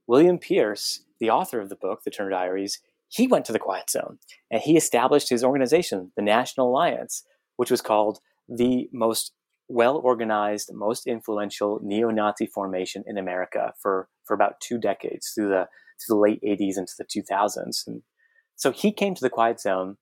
[0.06, 3.90] William Pierce, the author of the book, The Turner Diaries, he went to the Quiet
[3.90, 4.18] Zone
[4.50, 7.24] and he established his organization, the National Alliance,
[7.56, 9.32] which was called the most
[9.72, 15.48] well organized, most influential neo Nazi formation in America for, for about two decades through
[15.48, 17.86] the, through the late 80s into the 2000s.
[17.86, 18.02] And
[18.56, 19.96] so he came to the Quiet Zone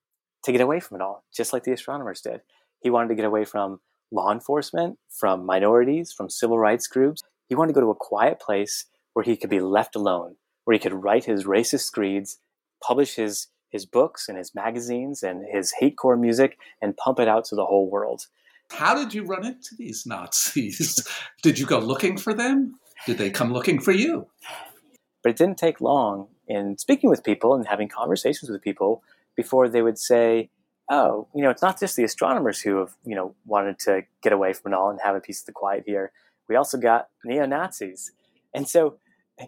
[0.45, 2.41] to get away from it all, just like the astronomers did.
[2.81, 3.81] He wanted to get away from
[4.11, 7.23] law enforcement, from minorities, from civil rights groups.
[7.49, 10.75] He wanted to go to a quiet place where he could be left alone, where
[10.75, 12.39] he could write his racist screeds,
[12.83, 17.29] publish his his books and his magazines and his hate core music and pump it
[17.29, 18.23] out to the whole world.
[18.71, 21.07] How did you run into these Nazis?
[21.43, 22.75] did you go looking for them?
[23.07, 24.29] Did they come looking for you?
[25.23, 29.03] But it didn't take long in speaking with people and having conversations with people
[29.37, 30.51] before they would say,
[30.91, 34.33] oh, you know, it's not just the astronomers who have, you know, wanted to get
[34.33, 36.13] away from it all and have a piece of the quiet here.
[36.49, 38.13] We also got neo Nazis.
[38.53, 38.97] And so,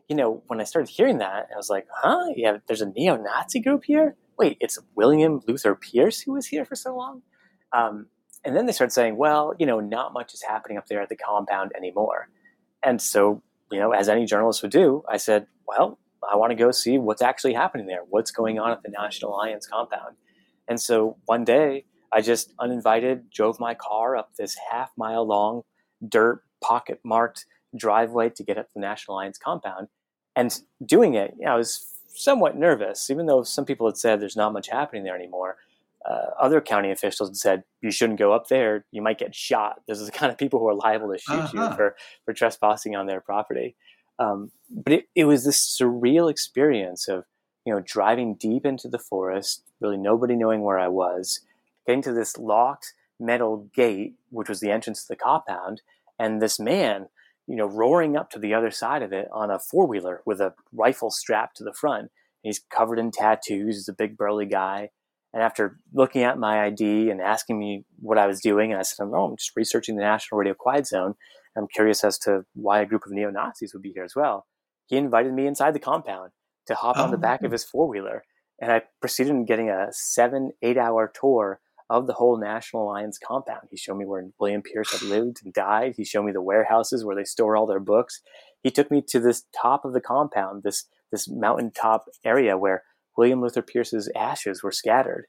[0.09, 2.33] you know, when I started hearing that, I was like, huh?
[2.37, 4.17] Yeah, there's a neo Nazi group here?
[4.39, 7.23] Wait, it's William Luther Pierce who was here for so long?
[7.73, 8.07] Um,
[8.45, 11.09] and then they started saying, well, you know, not much is happening up there at
[11.09, 12.29] the compound anymore.
[12.83, 16.57] And so, you know, as any journalist would do, I said, well, I want to
[16.57, 18.01] go see what's actually happening there.
[18.09, 20.17] What's going on at the National Alliance compound?
[20.69, 25.63] And so one day, I just uninvited drove my car up this half mile long
[26.07, 29.89] dirt pocket marked driveway to get up the National Alliance compound.
[30.37, 34.21] And doing it, you know, I was somewhat nervous, even though some people had said
[34.21, 35.57] there's not much happening there anymore.
[36.09, 39.81] Uh, other county officials had said you shouldn't go up there; you might get shot.
[39.87, 41.69] This is the kind of people who are liable to shoot uh-huh.
[41.71, 43.77] you for for trespassing on their property.
[44.19, 47.25] Um, but it, it was this surreal experience of
[47.65, 51.41] you know driving deep into the forest, really nobody knowing where I was,
[51.87, 55.83] getting to this locked metal gate, which was the entrance to the compound,
[56.19, 57.09] and this man,
[57.47, 60.41] you know, roaring up to the other side of it on a four wheeler with
[60.41, 62.11] a rifle strapped to the front.
[62.43, 63.77] He's covered in tattoos.
[63.77, 64.91] He's a big burly guy.
[65.33, 68.83] And after looking at my ID and asking me what I was doing, and I
[68.83, 71.15] said, "Oh, I'm just researching the National Radio Quiet Zone.
[71.57, 74.47] I'm curious as to why a group of neo Nazis would be here as well."
[74.87, 76.33] He invited me inside the compound
[76.67, 77.05] to hop oh.
[77.05, 77.53] on the oh, back of oh.
[77.53, 78.25] his four wheeler,
[78.61, 83.19] and I proceeded in getting a seven, eight hour tour of the whole National Alliance
[83.19, 83.69] compound.
[83.71, 85.95] He showed me where William Pierce had lived and died.
[85.97, 88.21] He showed me the warehouses where they store all their books.
[88.63, 92.85] He took me to this top of the compound, this this mountaintop area where
[93.17, 95.27] William Luther Pierce's ashes were scattered.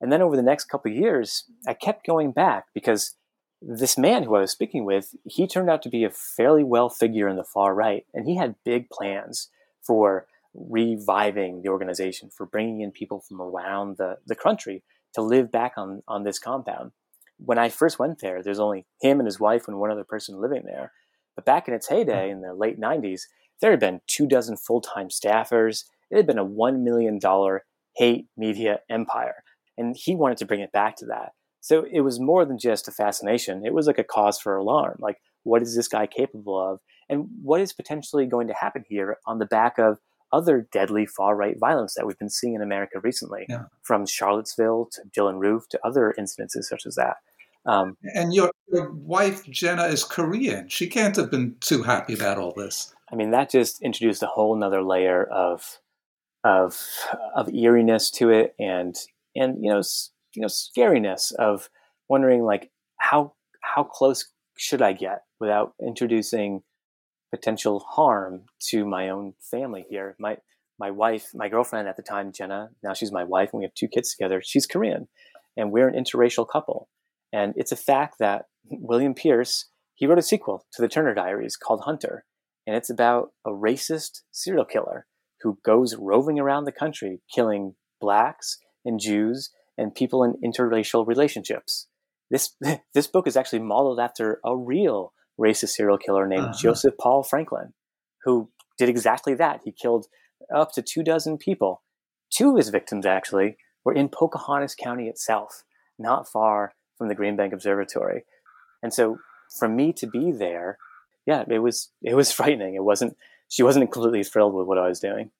[0.00, 3.16] And then over the next couple of years, I kept going back because
[3.62, 6.88] this man who I was speaking with, he turned out to be a fairly well
[6.90, 9.48] figure in the far right, and he had big plans
[9.82, 14.82] for reviving the organization, for bringing in people from around the, the country
[15.14, 16.92] to live back on, on this compound.
[17.38, 20.40] When I first went there, there's only him and his wife and one other person
[20.40, 20.92] living there.
[21.34, 22.36] But back in its heyday, hmm.
[22.36, 23.22] in the late 90s,
[23.60, 25.84] there had been two dozen full time staffers.
[26.10, 27.20] It had been a $1 million
[27.96, 29.42] hate media empire.
[29.78, 31.32] And he wanted to bring it back to that.
[31.60, 33.66] So it was more than just a fascination.
[33.66, 34.96] It was like a cause for alarm.
[35.00, 36.80] Like, what is this guy capable of?
[37.08, 39.98] And what is potentially going to happen here on the back of
[40.32, 43.64] other deadly far right violence that we've been seeing in America recently, yeah.
[43.82, 47.16] from Charlottesville to Dylann Roof to other incidences such as that.
[47.64, 50.68] Um, and your, your wife, Jenna, is Korean.
[50.68, 52.94] She can't have been too happy about all this.
[53.10, 55.80] I mean, that just introduced a whole nother layer of
[56.46, 56.80] of
[57.34, 58.94] of eeriness to it, and
[59.34, 59.82] and you know
[60.34, 61.68] you know scariness of
[62.08, 66.62] wondering like how how close should I get without introducing
[67.34, 70.14] potential harm to my own family here.
[70.18, 70.38] My
[70.78, 73.74] my wife, my girlfriend at the time, Jenna, now she's my wife, and we have
[73.74, 74.40] two kids together.
[74.44, 75.08] She's Korean,
[75.56, 76.88] and we're an interracial couple.
[77.32, 81.56] And it's a fact that William Pierce he wrote a sequel to the Turner Diaries
[81.56, 82.24] called Hunter,
[82.66, 85.06] and it's about a racist serial killer
[85.42, 91.88] who goes roving around the country killing blacks and Jews and people in interracial relationships.
[92.30, 92.56] This
[92.94, 96.58] this book is actually modeled after a real racist serial killer named uh-huh.
[96.60, 97.74] Joseph Paul Franklin,
[98.24, 99.60] who did exactly that.
[99.64, 100.06] He killed
[100.54, 101.82] up to two dozen people.
[102.30, 105.62] Two of his victims, actually, were in Pocahontas County itself,
[105.98, 108.24] not far from the Green Bank Observatory.
[108.82, 109.18] And so,
[109.58, 110.78] for me to be there,
[111.24, 112.74] yeah, it was it was frightening.
[112.74, 113.16] It wasn't.
[113.48, 115.30] She wasn't completely thrilled with what I was doing.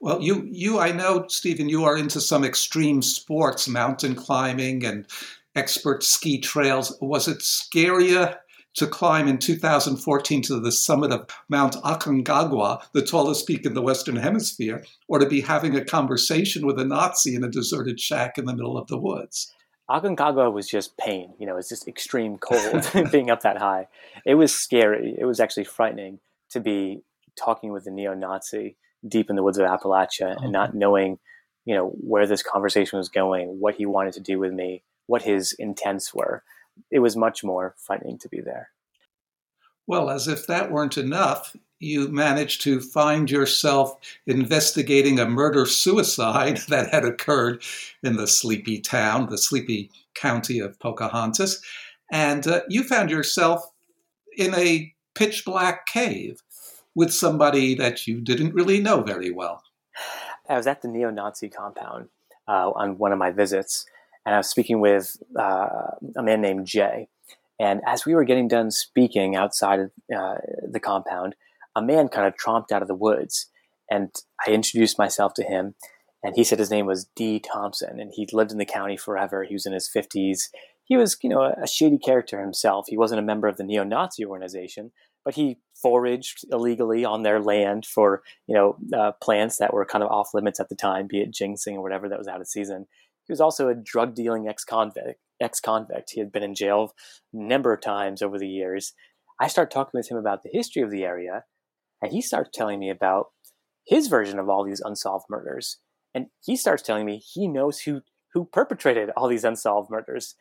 [0.00, 5.06] Well, you you I know, Stephen, you are into some extreme sports, mountain climbing and
[5.54, 6.96] expert ski trails.
[7.00, 8.36] Was it scarier
[8.74, 13.82] to climb in 2014 to the summit of Mount Aconcagua, the tallest peak in the
[13.82, 18.38] Western Hemisphere, or to be having a conversation with a Nazi in a deserted shack
[18.38, 19.52] in the middle of the woods.
[19.90, 21.32] Aconcagua was just pain.
[21.38, 23.88] You know, it's just extreme cold being up that high.
[24.24, 25.16] It was scary.
[25.18, 26.20] It was actually frightening
[26.50, 27.02] to be
[27.36, 28.76] talking with a neo Nazi
[29.06, 31.18] deep in the woods of Appalachia and not knowing
[31.68, 35.20] you know, where this conversation was going, what he wanted to do with me, what
[35.20, 36.42] his intents were.
[36.90, 38.70] It was much more frightening to be there.
[39.86, 46.56] Well, as if that weren't enough, you managed to find yourself investigating a murder suicide
[46.68, 47.62] that had occurred
[48.02, 51.62] in the sleepy town, the sleepy county of Pocahontas.
[52.10, 53.62] And uh, you found yourself
[54.38, 56.42] in a pitch black cave
[56.94, 59.62] with somebody that you didn't really know very well.
[60.48, 62.08] I was at the neo Nazi compound
[62.46, 63.84] uh, on one of my visits,
[64.24, 65.68] and I was speaking with uh,
[66.16, 67.08] a man named Jay.
[67.60, 70.36] And as we were getting done speaking outside of uh,
[70.70, 71.34] the compound,
[71.74, 73.50] a man kind of tromped out of the woods.
[73.90, 74.10] And
[74.46, 75.74] I introduced myself to him,
[76.22, 77.40] and he said his name was D.
[77.40, 79.44] Thompson, and he'd lived in the county forever.
[79.44, 80.48] He was in his 50s.
[80.84, 82.86] He was, you know, a shady character himself.
[82.88, 84.92] He wasn't a member of the neo Nazi organization,
[85.28, 90.02] but he foraged illegally on their land for, you know, uh, plants that were kind
[90.02, 92.48] of off limits at the time, be it ginseng or whatever that was out of
[92.48, 92.86] season.
[93.26, 95.20] He was also a drug dealing ex convict.
[95.38, 96.12] Ex convict.
[96.14, 96.94] He had been in jail
[97.34, 98.94] a number of times over the years.
[99.38, 101.44] I start talking with him about the history of the area,
[102.00, 103.26] and he starts telling me about
[103.84, 105.76] his version of all these unsolved murders.
[106.14, 108.00] And he starts telling me he knows who,
[108.32, 110.36] who perpetrated all these unsolved murders.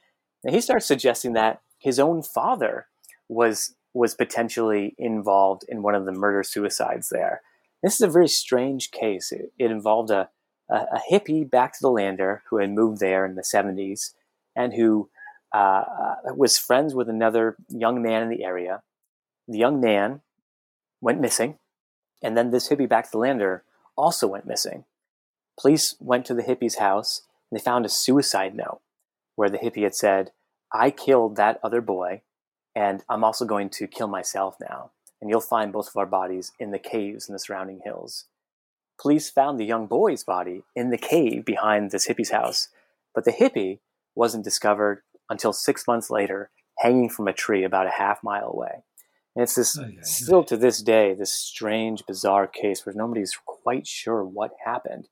[0.45, 2.87] And he starts suggesting that his own father
[3.27, 7.41] was was potentially involved in one of the murder suicides there.
[7.81, 9.31] This is a very strange case.
[9.31, 10.29] It, it involved a,
[10.69, 14.13] a, a, hippie back to the lander who had moved there in the 70s
[14.55, 15.09] and who
[15.53, 15.83] uh,
[16.35, 18.81] was friends with another young man in the area.
[19.47, 20.21] The young man
[20.99, 21.57] went missing,
[22.21, 23.63] and then this hippie back to the lander
[23.95, 24.85] also went missing.
[25.59, 28.81] Police went to the hippie's house and they found a suicide note
[29.35, 30.31] where the hippie had said,
[30.71, 32.23] I killed that other boy,
[32.77, 34.91] and I'm also going to kill myself now.
[35.19, 38.25] And you'll find both of our bodies in the caves in the surrounding hills.
[39.01, 42.67] Police found the young boy's body in the cave behind this hippie's house,
[43.15, 43.79] but the hippie
[44.13, 48.83] wasn't discovered until six months later, hanging from a tree about a half mile away.
[49.35, 50.01] And it's this, oh, yeah, yeah.
[50.03, 55.07] still to this day, this strange, bizarre case where nobody's quite sure what happened.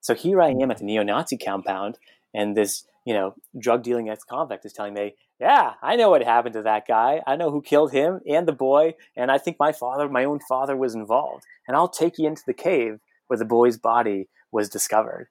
[0.00, 1.98] So here I am at the neo Nazi compound,
[2.32, 6.22] and this, you know, drug dealing ex convict is telling me, yeah, I know what
[6.22, 7.22] happened to that guy.
[7.26, 10.40] I know who killed him and the boy, and I think my father, my own
[10.48, 11.44] father, was involved.
[11.66, 15.28] And I'll take you into the cave where the boy's body was discovered.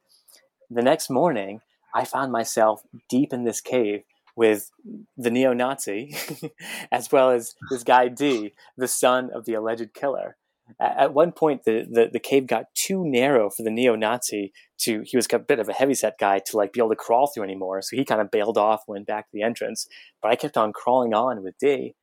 [0.69, 1.61] The next morning,
[1.93, 4.03] I found myself deep in this cave
[4.35, 4.71] with
[5.17, 6.15] the neo Nazi,
[6.91, 10.37] as well as this guy D, the son of the alleged killer.
[10.79, 15.03] At one point, the, the, the cave got too narrow for the neo Nazi to,
[15.05, 17.43] he was a bit of a heavyset guy to like be able to crawl through
[17.43, 17.81] anymore.
[17.81, 19.87] So he kind of bailed off, went back to the entrance.
[20.21, 21.95] But I kept on crawling on with D.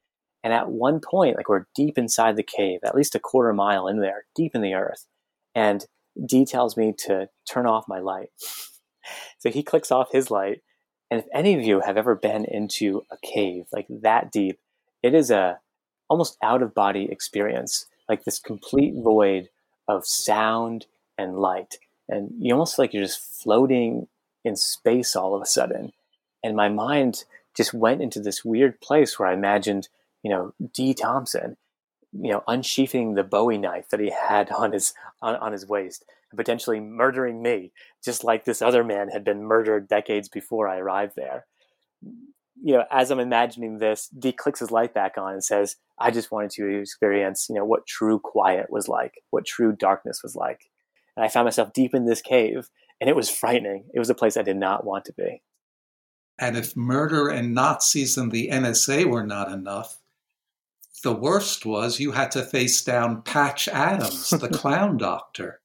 [0.42, 3.88] And at one point, like we're deep inside the cave, at least a quarter mile
[3.88, 5.06] in there, deep in the earth.
[5.54, 5.84] And
[6.24, 8.28] D tells me to turn off my light.
[9.38, 10.60] so he clicks off his light
[11.10, 14.58] and if any of you have ever been into a cave like that deep,
[15.02, 15.60] it is a
[16.08, 19.48] almost out of body experience, like this complete void
[19.88, 20.86] of sound
[21.18, 21.78] and light.
[22.08, 24.08] And you almost feel like you're just floating
[24.44, 25.92] in space all of a sudden.
[26.42, 27.24] And my mind
[27.56, 29.88] just went into this weird place where I imagined,
[30.22, 30.94] you know, D.
[30.94, 31.56] Thompson,
[32.12, 36.04] you know, unsheathing the Bowie knife that he had on his on, on his waist
[36.30, 37.72] and potentially murdering me,
[38.04, 41.46] just like this other man had been murdered decades before I arrived there.
[42.62, 46.10] You know, as I'm imagining this, D clicks his light back on and says, I
[46.10, 50.34] just wanted to experience, you know, what true quiet was like, what true darkness was
[50.34, 50.70] like.
[51.16, 52.68] And I found myself deep in this cave,
[53.00, 53.84] and it was frightening.
[53.94, 55.42] It was a place I did not want to be.
[56.38, 59.98] And if murder and Nazis and the NSA were not enough,
[61.02, 65.60] the worst was you had to face down Patch Adams, the clown doctor.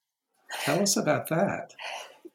[0.64, 1.74] Tell us about that.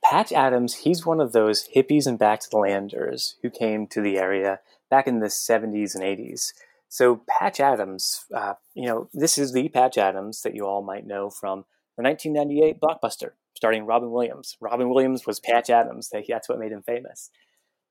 [0.09, 4.01] Patch Adams, he's one of those hippies and back to the landers who came to
[4.01, 6.53] the area back in the 70s and 80s.
[6.89, 11.07] So, Patch Adams, uh, you know, this is the Patch Adams that you all might
[11.07, 11.65] know from
[11.97, 14.57] the 1998 blockbuster starring Robin Williams.
[14.61, 17.31] Robin Williams was Patch Adams, that's what made him famous.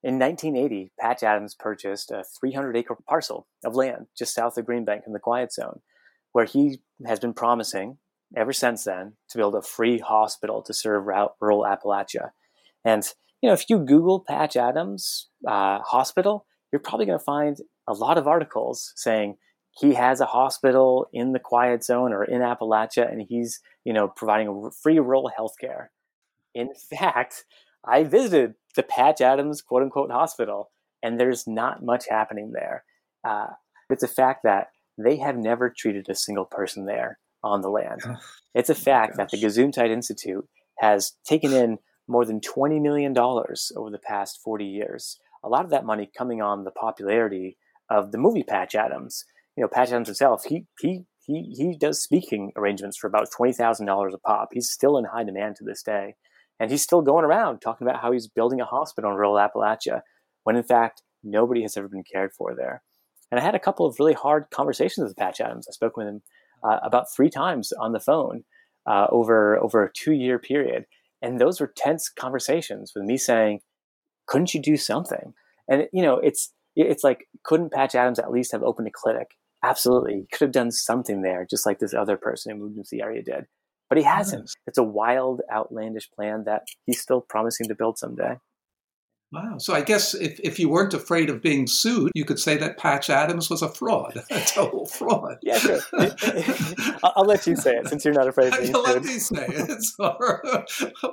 [0.01, 5.01] In 1980, Patch Adams purchased a 300 acre parcel of land just south of Greenbank
[5.05, 5.81] in the Quiet Zone,
[6.31, 7.97] where he has been promising
[8.35, 12.31] ever since then to build a free hospital to serve rural Appalachia.
[12.83, 13.03] And
[13.41, 17.57] you know, if you Google Patch Adams uh, Hospital, you're probably going to find
[17.87, 19.37] a lot of articles saying
[19.77, 24.07] he has a hospital in the quiet zone or in Appalachia, and he's you know
[24.07, 25.91] providing free rural health care.
[26.53, 27.45] In fact,
[27.85, 30.71] I visited the Patch Adams quote unquote hospital,
[31.03, 32.83] and there's not much happening there.
[33.23, 33.47] Uh,
[33.89, 34.67] it's a fact that
[34.97, 38.01] they have never treated a single person there on the land.
[38.53, 40.47] It's a fact that the Gesundheit Institute
[40.79, 41.77] has taken in
[42.07, 45.19] more than $20 million over the past 40 years.
[45.43, 47.57] A lot of that money coming on the popularity
[47.89, 49.25] of the movie Patch Adams.
[49.57, 54.13] You know, Patch Adams himself, he, he, he, he does speaking arrangements for about $20,000
[54.13, 54.49] a pop.
[54.53, 56.15] He's still in high demand to this day.
[56.59, 60.01] And he's still going around talking about how he's building a hospital in rural Appalachia,
[60.43, 62.81] when in fact, nobody has ever been cared for there.
[63.31, 65.67] And I had a couple of really hard conversations with Patch Adams.
[65.67, 66.21] I spoke with him
[66.65, 68.43] uh, about three times on the phone
[68.85, 70.85] uh, over over a two year period,
[71.21, 73.61] and those were tense conversations with me saying,
[74.27, 75.33] "Couldn't you do something?"
[75.67, 79.31] And you know, it's it's like, couldn't Patch Adams at least have opened a clinic?
[79.63, 82.89] Absolutely, he could have done something there, just like this other person who moved into
[82.91, 83.45] the area did.
[83.89, 84.51] But he hasn't.
[84.67, 88.37] It's a wild, outlandish plan that he's still promising to build someday.
[89.31, 89.57] Wow.
[89.57, 92.77] So I guess if, if you weren't afraid of being sued, you could say that
[92.77, 95.37] Patch Adams was a fraud, a total fraud.
[95.41, 95.79] Yeah, sure.
[97.03, 98.83] I'll let you say it since you're not afraid of being sued.
[98.83, 101.09] Let me say it.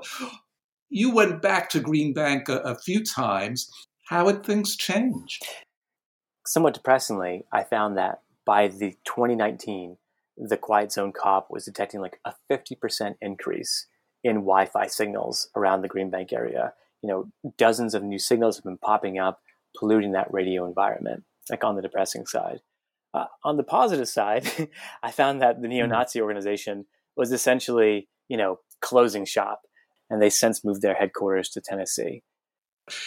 [0.90, 3.70] you went back to Green Bank a, a few times.
[4.08, 5.42] How had things changed?
[6.46, 9.96] Somewhat depressingly, I found that by the 2019,
[10.36, 13.86] the Quiet Zone cop was detecting like a 50% increase
[14.24, 18.64] in Wi-Fi signals around the Green Bank area you know, dozens of new signals have
[18.64, 19.40] been popping up,
[19.76, 22.60] polluting that radio environment, like on the depressing side.
[23.14, 24.48] Uh, on the positive side,
[25.02, 25.74] I found that the hmm.
[25.74, 26.86] neo-Nazi organization
[27.16, 29.62] was essentially, you know, closing shop,
[30.08, 32.22] and they since moved their headquarters to Tennessee.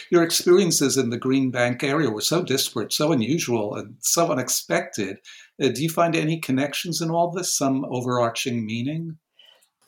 [0.09, 5.17] Your experiences in the Green Bank area were so disparate, so unusual, and so unexpected.
[5.61, 9.17] Uh, do you find any connections in all this, some overarching meaning?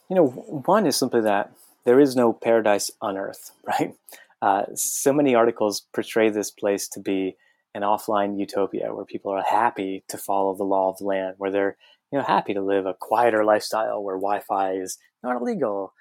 [0.09, 1.51] You know, one is simply that
[1.87, 3.95] there is no paradise on earth, right?
[4.41, 7.37] Uh, so many articles portray this place to be
[7.73, 11.49] an offline utopia where people are happy to follow the law of the land, where
[11.49, 11.77] they're
[12.11, 15.93] you know happy to live a quieter lifestyle where Wi-Fi is not illegal,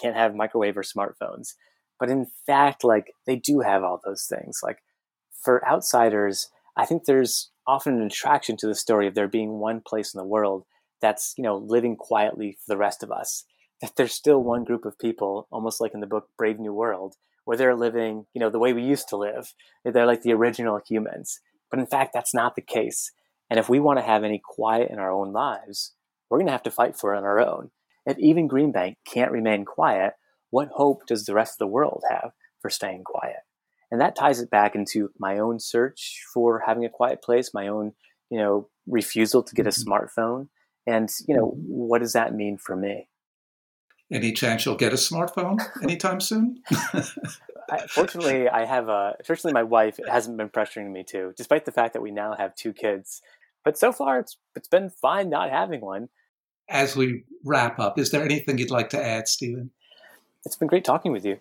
[0.00, 1.54] can't have microwave or smartphones.
[2.00, 4.60] But in fact, like they do have all those things.
[4.62, 4.78] Like
[5.42, 9.80] for outsiders, I think there's often an attraction to the story of there being one
[9.80, 10.64] place in the world
[11.00, 13.44] that's you know living quietly for the rest of us
[13.84, 17.16] that there's still one group of people, almost like in the book Brave New World,
[17.44, 19.52] where they're living, you know, the way we used to live.
[19.84, 21.40] They're like the original humans.
[21.70, 23.12] But in fact, that's not the case.
[23.50, 25.92] And if we want to have any quiet in our own lives,
[26.30, 27.72] we're going to have to fight for it on our own.
[28.06, 30.14] If even Green Bank can't remain quiet,
[30.48, 32.30] what hope does the rest of the world have
[32.62, 33.40] for staying quiet?
[33.90, 37.68] And that ties it back into my own search for having a quiet place, my
[37.68, 37.92] own,
[38.30, 39.92] you know, refusal to get a mm-hmm.
[39.92, 40.48] smartphone.
[40.86, 43.08] And, you know, what does that mean for me?
[44.12, 46.62] Any chance you'll get a smartphone anytime soon?
[47.70, 49.16] I, fortunately, I have a.
[49.24, 52.54] Fortunately, my wife hasn't been pressuring me to, despite the fact that we now have
[52.54, 53.22] two kids.
[53.64, 56.10] But so far, it's it's been fine not having one.
[56.68, 59.70] As we wrap up, is there anything you'd like to add, Stephen?
[60.44, 61.38] It's been great talking with you.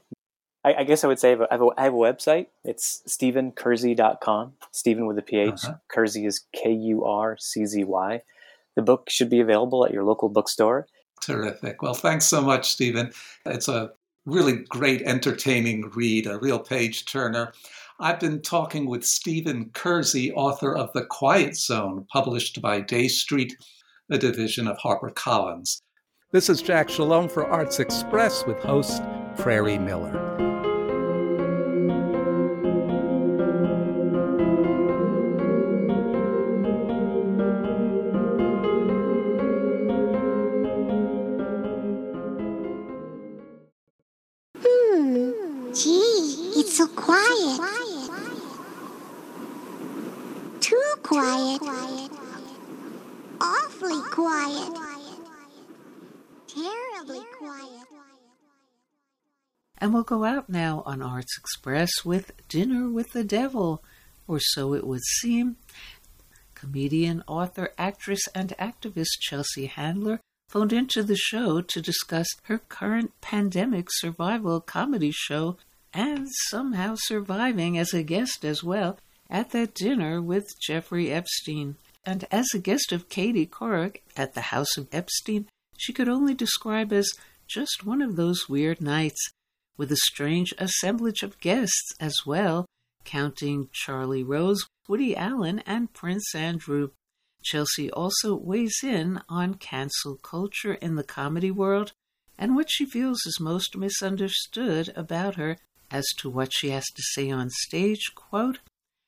[0.66, 1.97] I, I guess I would say I have, a, I, have a, I have a
[1.97, 2.47] website.
[2.64, 4.53] It's stephenkurczy.com.
[4.72, 5.66] Stephen with a PH.
[5.66, 6.01] Uh-huh.
[6.03, 8.22] Is K U R C Z Y.
[8.76, 10.88] The book should be available at your local bookstore.
[11.22, 11.82] Terrific.
[11.82, 13.11] Well, thanks so much, Stephen.
[13.45, 13.91] It's a
[14.26, 17.53] really great, entertaining read, a real page turner.
[17.99, 23.55] I've been talking with Stephen Kurczy, author of The Quiet Zone, published by Dey Street,
[24.09, 25.82] a division of HarperCollins.
[26.32, 29.03] This is Jack Shalom for Arts Express with host
[29.38, 30.43] Prairie Miller.
[59.84, 63.84] And we'll go out now on Arts Express with Dinner with the Devil,
[64.30, 65.58] or so it would seem.
[66.56, 73.12] Comedian, author, actress, and activist Chelsea Handler phoned into the show to discuss her current
[73.20, 75.58] pandemic survival comedy show
[75.94, 78.98] and somehow surviving as a guest as well
[79.30, 81.76] at that dinner with Jeffrey Epstein.
[82.06, 86.34] And as a guest of Katie Couric at the House of Epstein, she could only
[86.34, 87.12] describe as
[87.50, 89.20] just one of those weird nights
[89.78, 92.66] with a strange assemblage of guests as well,
[93.04, 96.90] counting Charlie Rose, Woody Allen, and Prince Andrew.
[97.44, 101.92] Chelsea also weighs in on cancel culture in the comedy world
[102.38, 105.58] and what she feels is most misunderstood about her
[105.92, 108.12] as to what she has to say on stage.
[108.16, 108.60] Quote,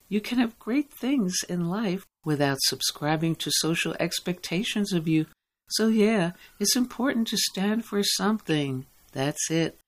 [0.07, 5.25] You can have great things in life without subscribing to social expectations of you.
[5.69, 8.85] So, yeah, it's important to stand for something.
[9.11, 9.79] That's it.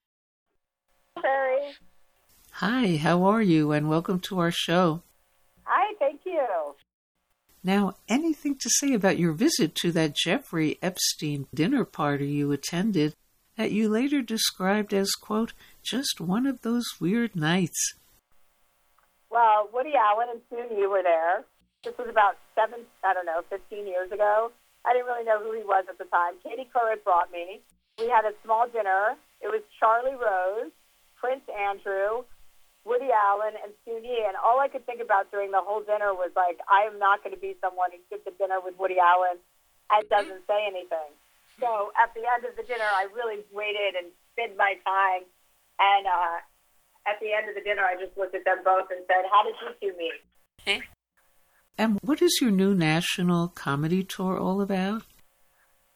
[2.51, 3.71] Hi, how are you?
[3.71, 5.03] And welcome to our show.
[5.63, 6.75] Hi, thank you.
[7.63, 13.13] Now, anything to say about your visit to that Jeffrey Epstein dinner party you attended
[13.57, 15.53] that you later described as, quote,
[15.83, 17.95] just one of those weird nights?
[19.29, 21.43] Well, Woody Allen and Soon-Yi were there.
[21.83, 24.51] This was about seven, I don't know, 15 years ago.
[24.85, 26.33] I didn't really know who he was at the time.
[26.43, 27.61] Katie Couric brought me.
[27.99, 29.17] We had a small dinner.
[29.41, 30.71] It was Charlie Rose,
[31.17, 32.23] Prince Andrew,
[32.85, 34.23] Woody Allen, and Soon-Yi.
[34.25, 37.23] And all I could think about during the whole dinner was like, I am not
[37.23, 39.41] going to be someone who sits at dinner with Woody Allen
[39.91, 41.11] and doesn't say anything.
[41.59, 45.25] So at the end of the dinner, I really waited and spent my time.
[45.81, 46.37] And uh,
[47.09, 49.41] at the end of the dinner, I just looked at them both and said, How
[49.43, 50.21] did you two meet?
[51.77, 55.03] And what is your new national comedy tour all about?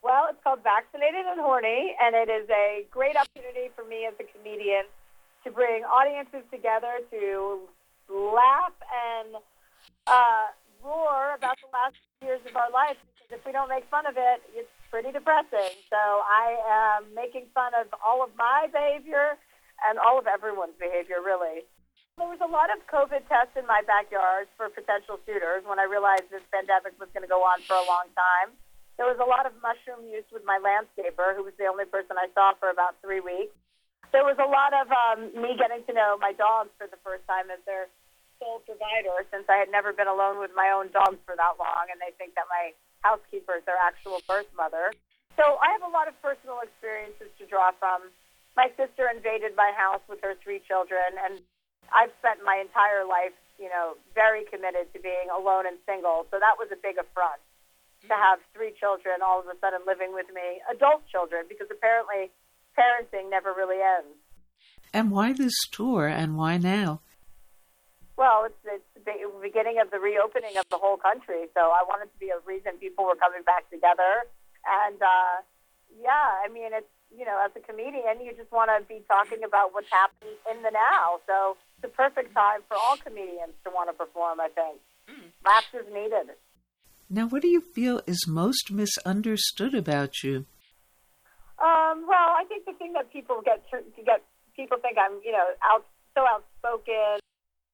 [0.01, 4.13] Well, it's called Vaccinated and Horny, and it is a great opportunity for me as
[4.19, 4.85] a comedian
[5.43, 7.61] to bring audiences together to
[8.09, 9.35] laugh and
[10.07, 10.47] uh,
[10.83, 12.97] roar about the last years of our life.
[13.15, 15.73] Because if we don't make fun of it, it's pretty depressing.
[15.89, 19.37] So I am making fun of all of my behavior
[19.87, 21.65] and all of everyone's behavior, really.
[22.19, 25.87] There was a lot of COVID tests in my backyard for potential suitors when I
[25.87, 28.53] realized this pandemic was going to go on for a long time.
[28.99, 32.19] There was a lot of mushroom use with my landscaper, who was the only person
[32.19, 33.55] I saw for about three weeks.
[34.11, 37.23] There was a lot of um, me getting to know my dogs for the first
[37.27, 37.87] time as their
[38.39, 41.87] sole provider, since I had never been alone with my own dogs for that long,
[41.87, 44.91] and they think that my housekeeper is their actual birth mother.
[45.39, 48.11] So I have a lot of personal experiences to draw from.
[48.59, 51.39] My sister invaded my house with her three children, and
[51.93, 56.27] I've spent my entire life, you know, very committed to being alone and single.
[56.31, 57.39] So that was a big affront
[58.09, 62.33] to have three children all of a sudden living with me, adult children, because apparently
[62.77, 64.17] parenting never really ends.
[64.93, 67.01] And why this tour and why now?
[68.17, 72.11] Well, it's, it's the beginning of the reopening of the whole country, so I wanted
[72.11, 74.27] to be a reason people were coming back together.
[74.67, 75.41] And uh,
[75.99, 79.43] yeah, I mean, it's you know, as a comedian, you just want to be talking
[79.43, 81.19] about what's happening in the now.
[81.27, 84.39] So it's the perfect time for all comedians to want to perform.
[84.39, 85.29] I think mm.
[85.45, 86.35] laughs is needed.
[87.09, 90.45] Now, what do you feel is most misunderstood about you?
[91.61, 94.25] Um, well, I think the thing that people get to get
[94.57, 95.85] people think I'm, you know, out
[96.17, 97.21] so outspoken,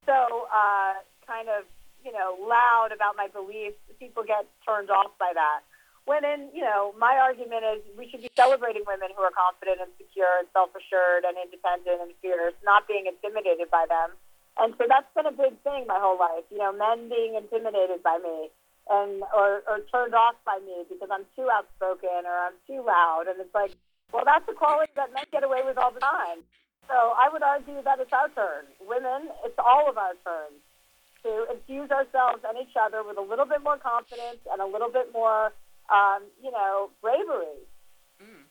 [0.05, 1.63] so uh, kind of,
[2.03, 3.79] you know, loud about my beliefs.
[3.97, 5.63] People get turned off by that.
[6.03, 9.79] When in, you know, my argument is we should be celebrating women who are confident
[9.81, 14.15] and secure and self-assured and independent and fierce, not being intimidated by them.
[14.59, 16.43] And so that's been a big thing my whole life.
[16.51, 18.51] You know, men being intimidated by me
[18.89, 23.25] and or, or turned off by me because I'm too outspoken or I'm too loud.
[23.27, 23.71] And it's like,
[24.11, 26.43] well, that's a quality that men get away with all the time.
[26.87, 28.65] So I would argue that it's our turn.
[28.87, 30.55] Women, it's all of our turn
[31.23, 34.89] to infuse ourselves and each other with a little bit more confidence and a little
[34.89, 35.51] bit more
[35.89, 37.63] um, you know, bravery.
[38.21, 38.43] Mm.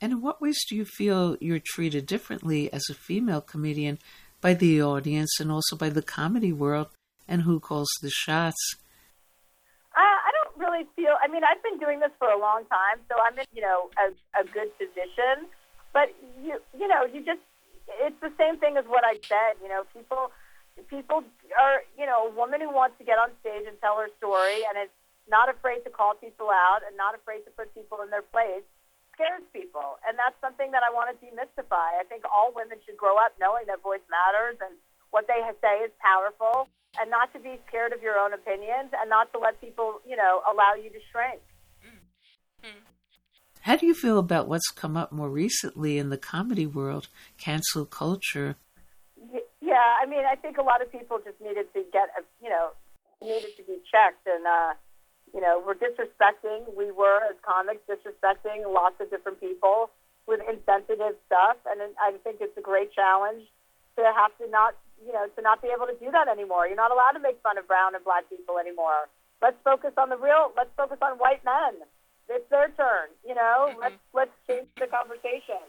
[0.00, 3.98] And in what ways do you feel you're treated differently as a female comedian
[4.40, 6.88] by the audience and also by the comedy world?
[7.26, 8.76] And who calls the shots?
[10.68, 11.16] Really feel.
[11.16, 13.88] I mean, I've been doing this for a long time, so I'm in, you know,
[13.96, 15.48] a, a good position.
[15.96, 16.12] But
[16.44, 17.40] you, you know, you just.
[18.04, 19.56] It's the same thing as what I said.
[19.64, 20.28] You know, people,
[20.92, 21.24] people
[21.56, 24.60] are, you know, a woman who wants to get on stage and tell her story,
[24.68, 24.92] and it's
[25.24, 28.68] not afraid to call people out and not afraid to put people in their place
[29.18, 29.98] scares people.
[30.06, 31.98] And that's something that I want to demystify.
[31.98, 34.78] I think all women should grow up knowing that voice matters and
[35.10, 36.68] what they say is powerful
[37.00, 40.16] and not to be scared of your own opinions and not to let people, you
[40.16, 41.40] know, allow you to shrink.
[43.62, 47.84] How do you feel about what's come up more recently in the comedy world, cancel
[47.84, 48.56] culture?
[49.60, 52.48] Yeah, I mean, I think a lot of people just needed to get, a, you
[52.48, 52.70] know,
[53.20, 54.72] needed to be checked and, uh,
[55.34, 59.90] you know, we're disrespecting, we were as comics disrespecting lots of different people
[60.26, 61.56] with insensitive stuff.
[61.68, 63.42] And I think it's a great challenge
[63.96, 64.74] to have to not,
[65.04, 66.66] you know, to not be able to do that anymore.
[66.66, 69.08] You're not allowed to make fun of brown and black people anymore.
[69.40, 71.86] Let's focus on the real, let's focus on white men.
[72.28, 73.80] It's their turn, you know, mm-hmm.
[73.80, 75.62] let's, let's change the conversation.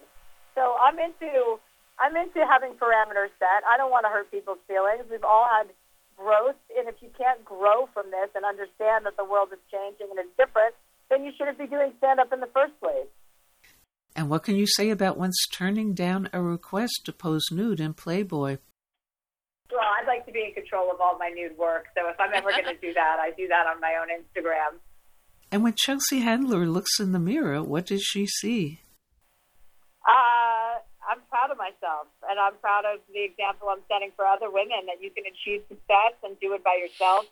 [0.56, 1.62] So I'm into,
[2.00, 3.64] I'm into having parameters set.
[3.64, 5.08] I don't want to hurt people's feelings.
[5.08, 5.72] We've all had
[6.20, 6.60] growth.
[6.76, 10.20] And if you can't grow from this and understand that the world is changing and
[10.20, 10.76] it's different,
[11.10, 13.08] then you shouldn't be doing stand up in the first place.
[14.16, 17.94] And what can you say about once turning down a request to pose nude in
[17.94, 18.58] Playboy?
[19.80, 21.86] Well, I'd like to be in control of all my nude work.
[21.96, 24.84] So if I'm ever going to do that, I do that on my own Instagram.
[25.52, 28.82] And when Chelsea Handler looks in the mirror, what does she see?
[30.06, 34.26] Uh, I'm proud proud of myself, and I'm proud of the example I'm setting for
[34.26, 37.26] other women that you can achieve success and do it by yourself,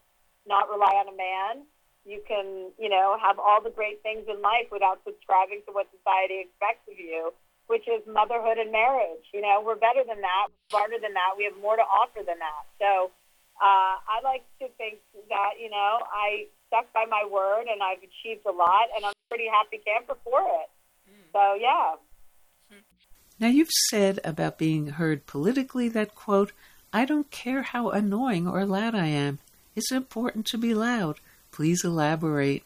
[0.47, 1.67] not rely on a man.
[2.05, 5.91] You can, you know, have all the great things in life without subscribing to what
[5.91, 7.33] society expects of you,
[7.67, 9.27] which is motherhood and marriage.
[9.33, 11.35] You know, we're better than that, We're smarter than that.
[11.37, 12.63] We have more to offer than that.
[12.79, 13.11] So
[13.61, 14.99] uh, I like to think
[15.29, 19.11] that, you know, I stuck by my word and I've achieved a lot, and I'm
[19.11, 20.69] a pretty happy camper for it.
[21.33, 21.95] So, yeah.
[23.39, 26.51] Now, you've said about being heard politically that, quote,
[26.91, 29.39] I don't care how annoying or loud I am.
[29.75, 31.19] It's important to be loud.
[31.51, 32.63] Please elaborate.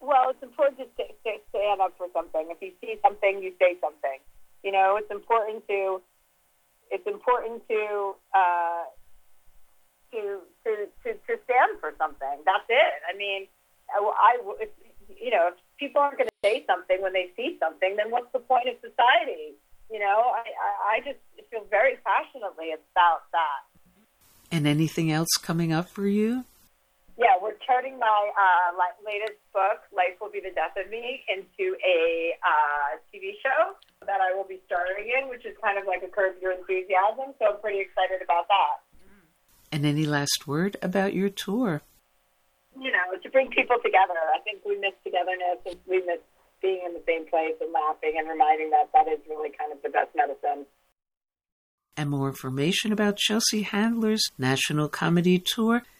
[0.00, 2.48] Well, it's important to st- st- stand up for something.
[2.50, 4.18] If you see something, you say something.
[4.64, 6.00] You know, it's important to
[6.90, 8.84] it's important to uh,
[10.12, 10.70] to, to
[11.04, 12.42] to to stand for something.
[12.44, 12.92] That's it.
[13.08, 13.46] I mean,
[13.88, 14.30] I, I
[14.60, 14.70] if,
[15.20, 18.32] you know, if people aren't going to say something when they see something, then what's
[18.32, 19.54] the point of society?
[19.90, 21.18] You know, I, I, I just
[21.50, 23.60] feel very passionately about that.
[24.52, 26.44] And anything else coming up for you?
[27.20, 28.72] Yeah, we're turning my uh,
[29.04, 33.76] latest book, Life Will Be the Death of Me, into a uh, TV show
[34.08, 37.36] that I will be starring in, which is kind of like a Curb Your Enthusiasm.
[37.36, 38.80] So I'm pretty excited about that.
[39.70, 41.82] And any last word about your tour?
[42.72, 44.16] You know, to bring people together.
[44.16, 46.24] I think we miss togetherness and we miss
[46.62, 49.82] being in the same place and laughing and reminding that that is really kind of
[49.82, 50.64] the best medicine.
[51.98, 55.82] And more information about Chelsea Handler's National Comedy Tour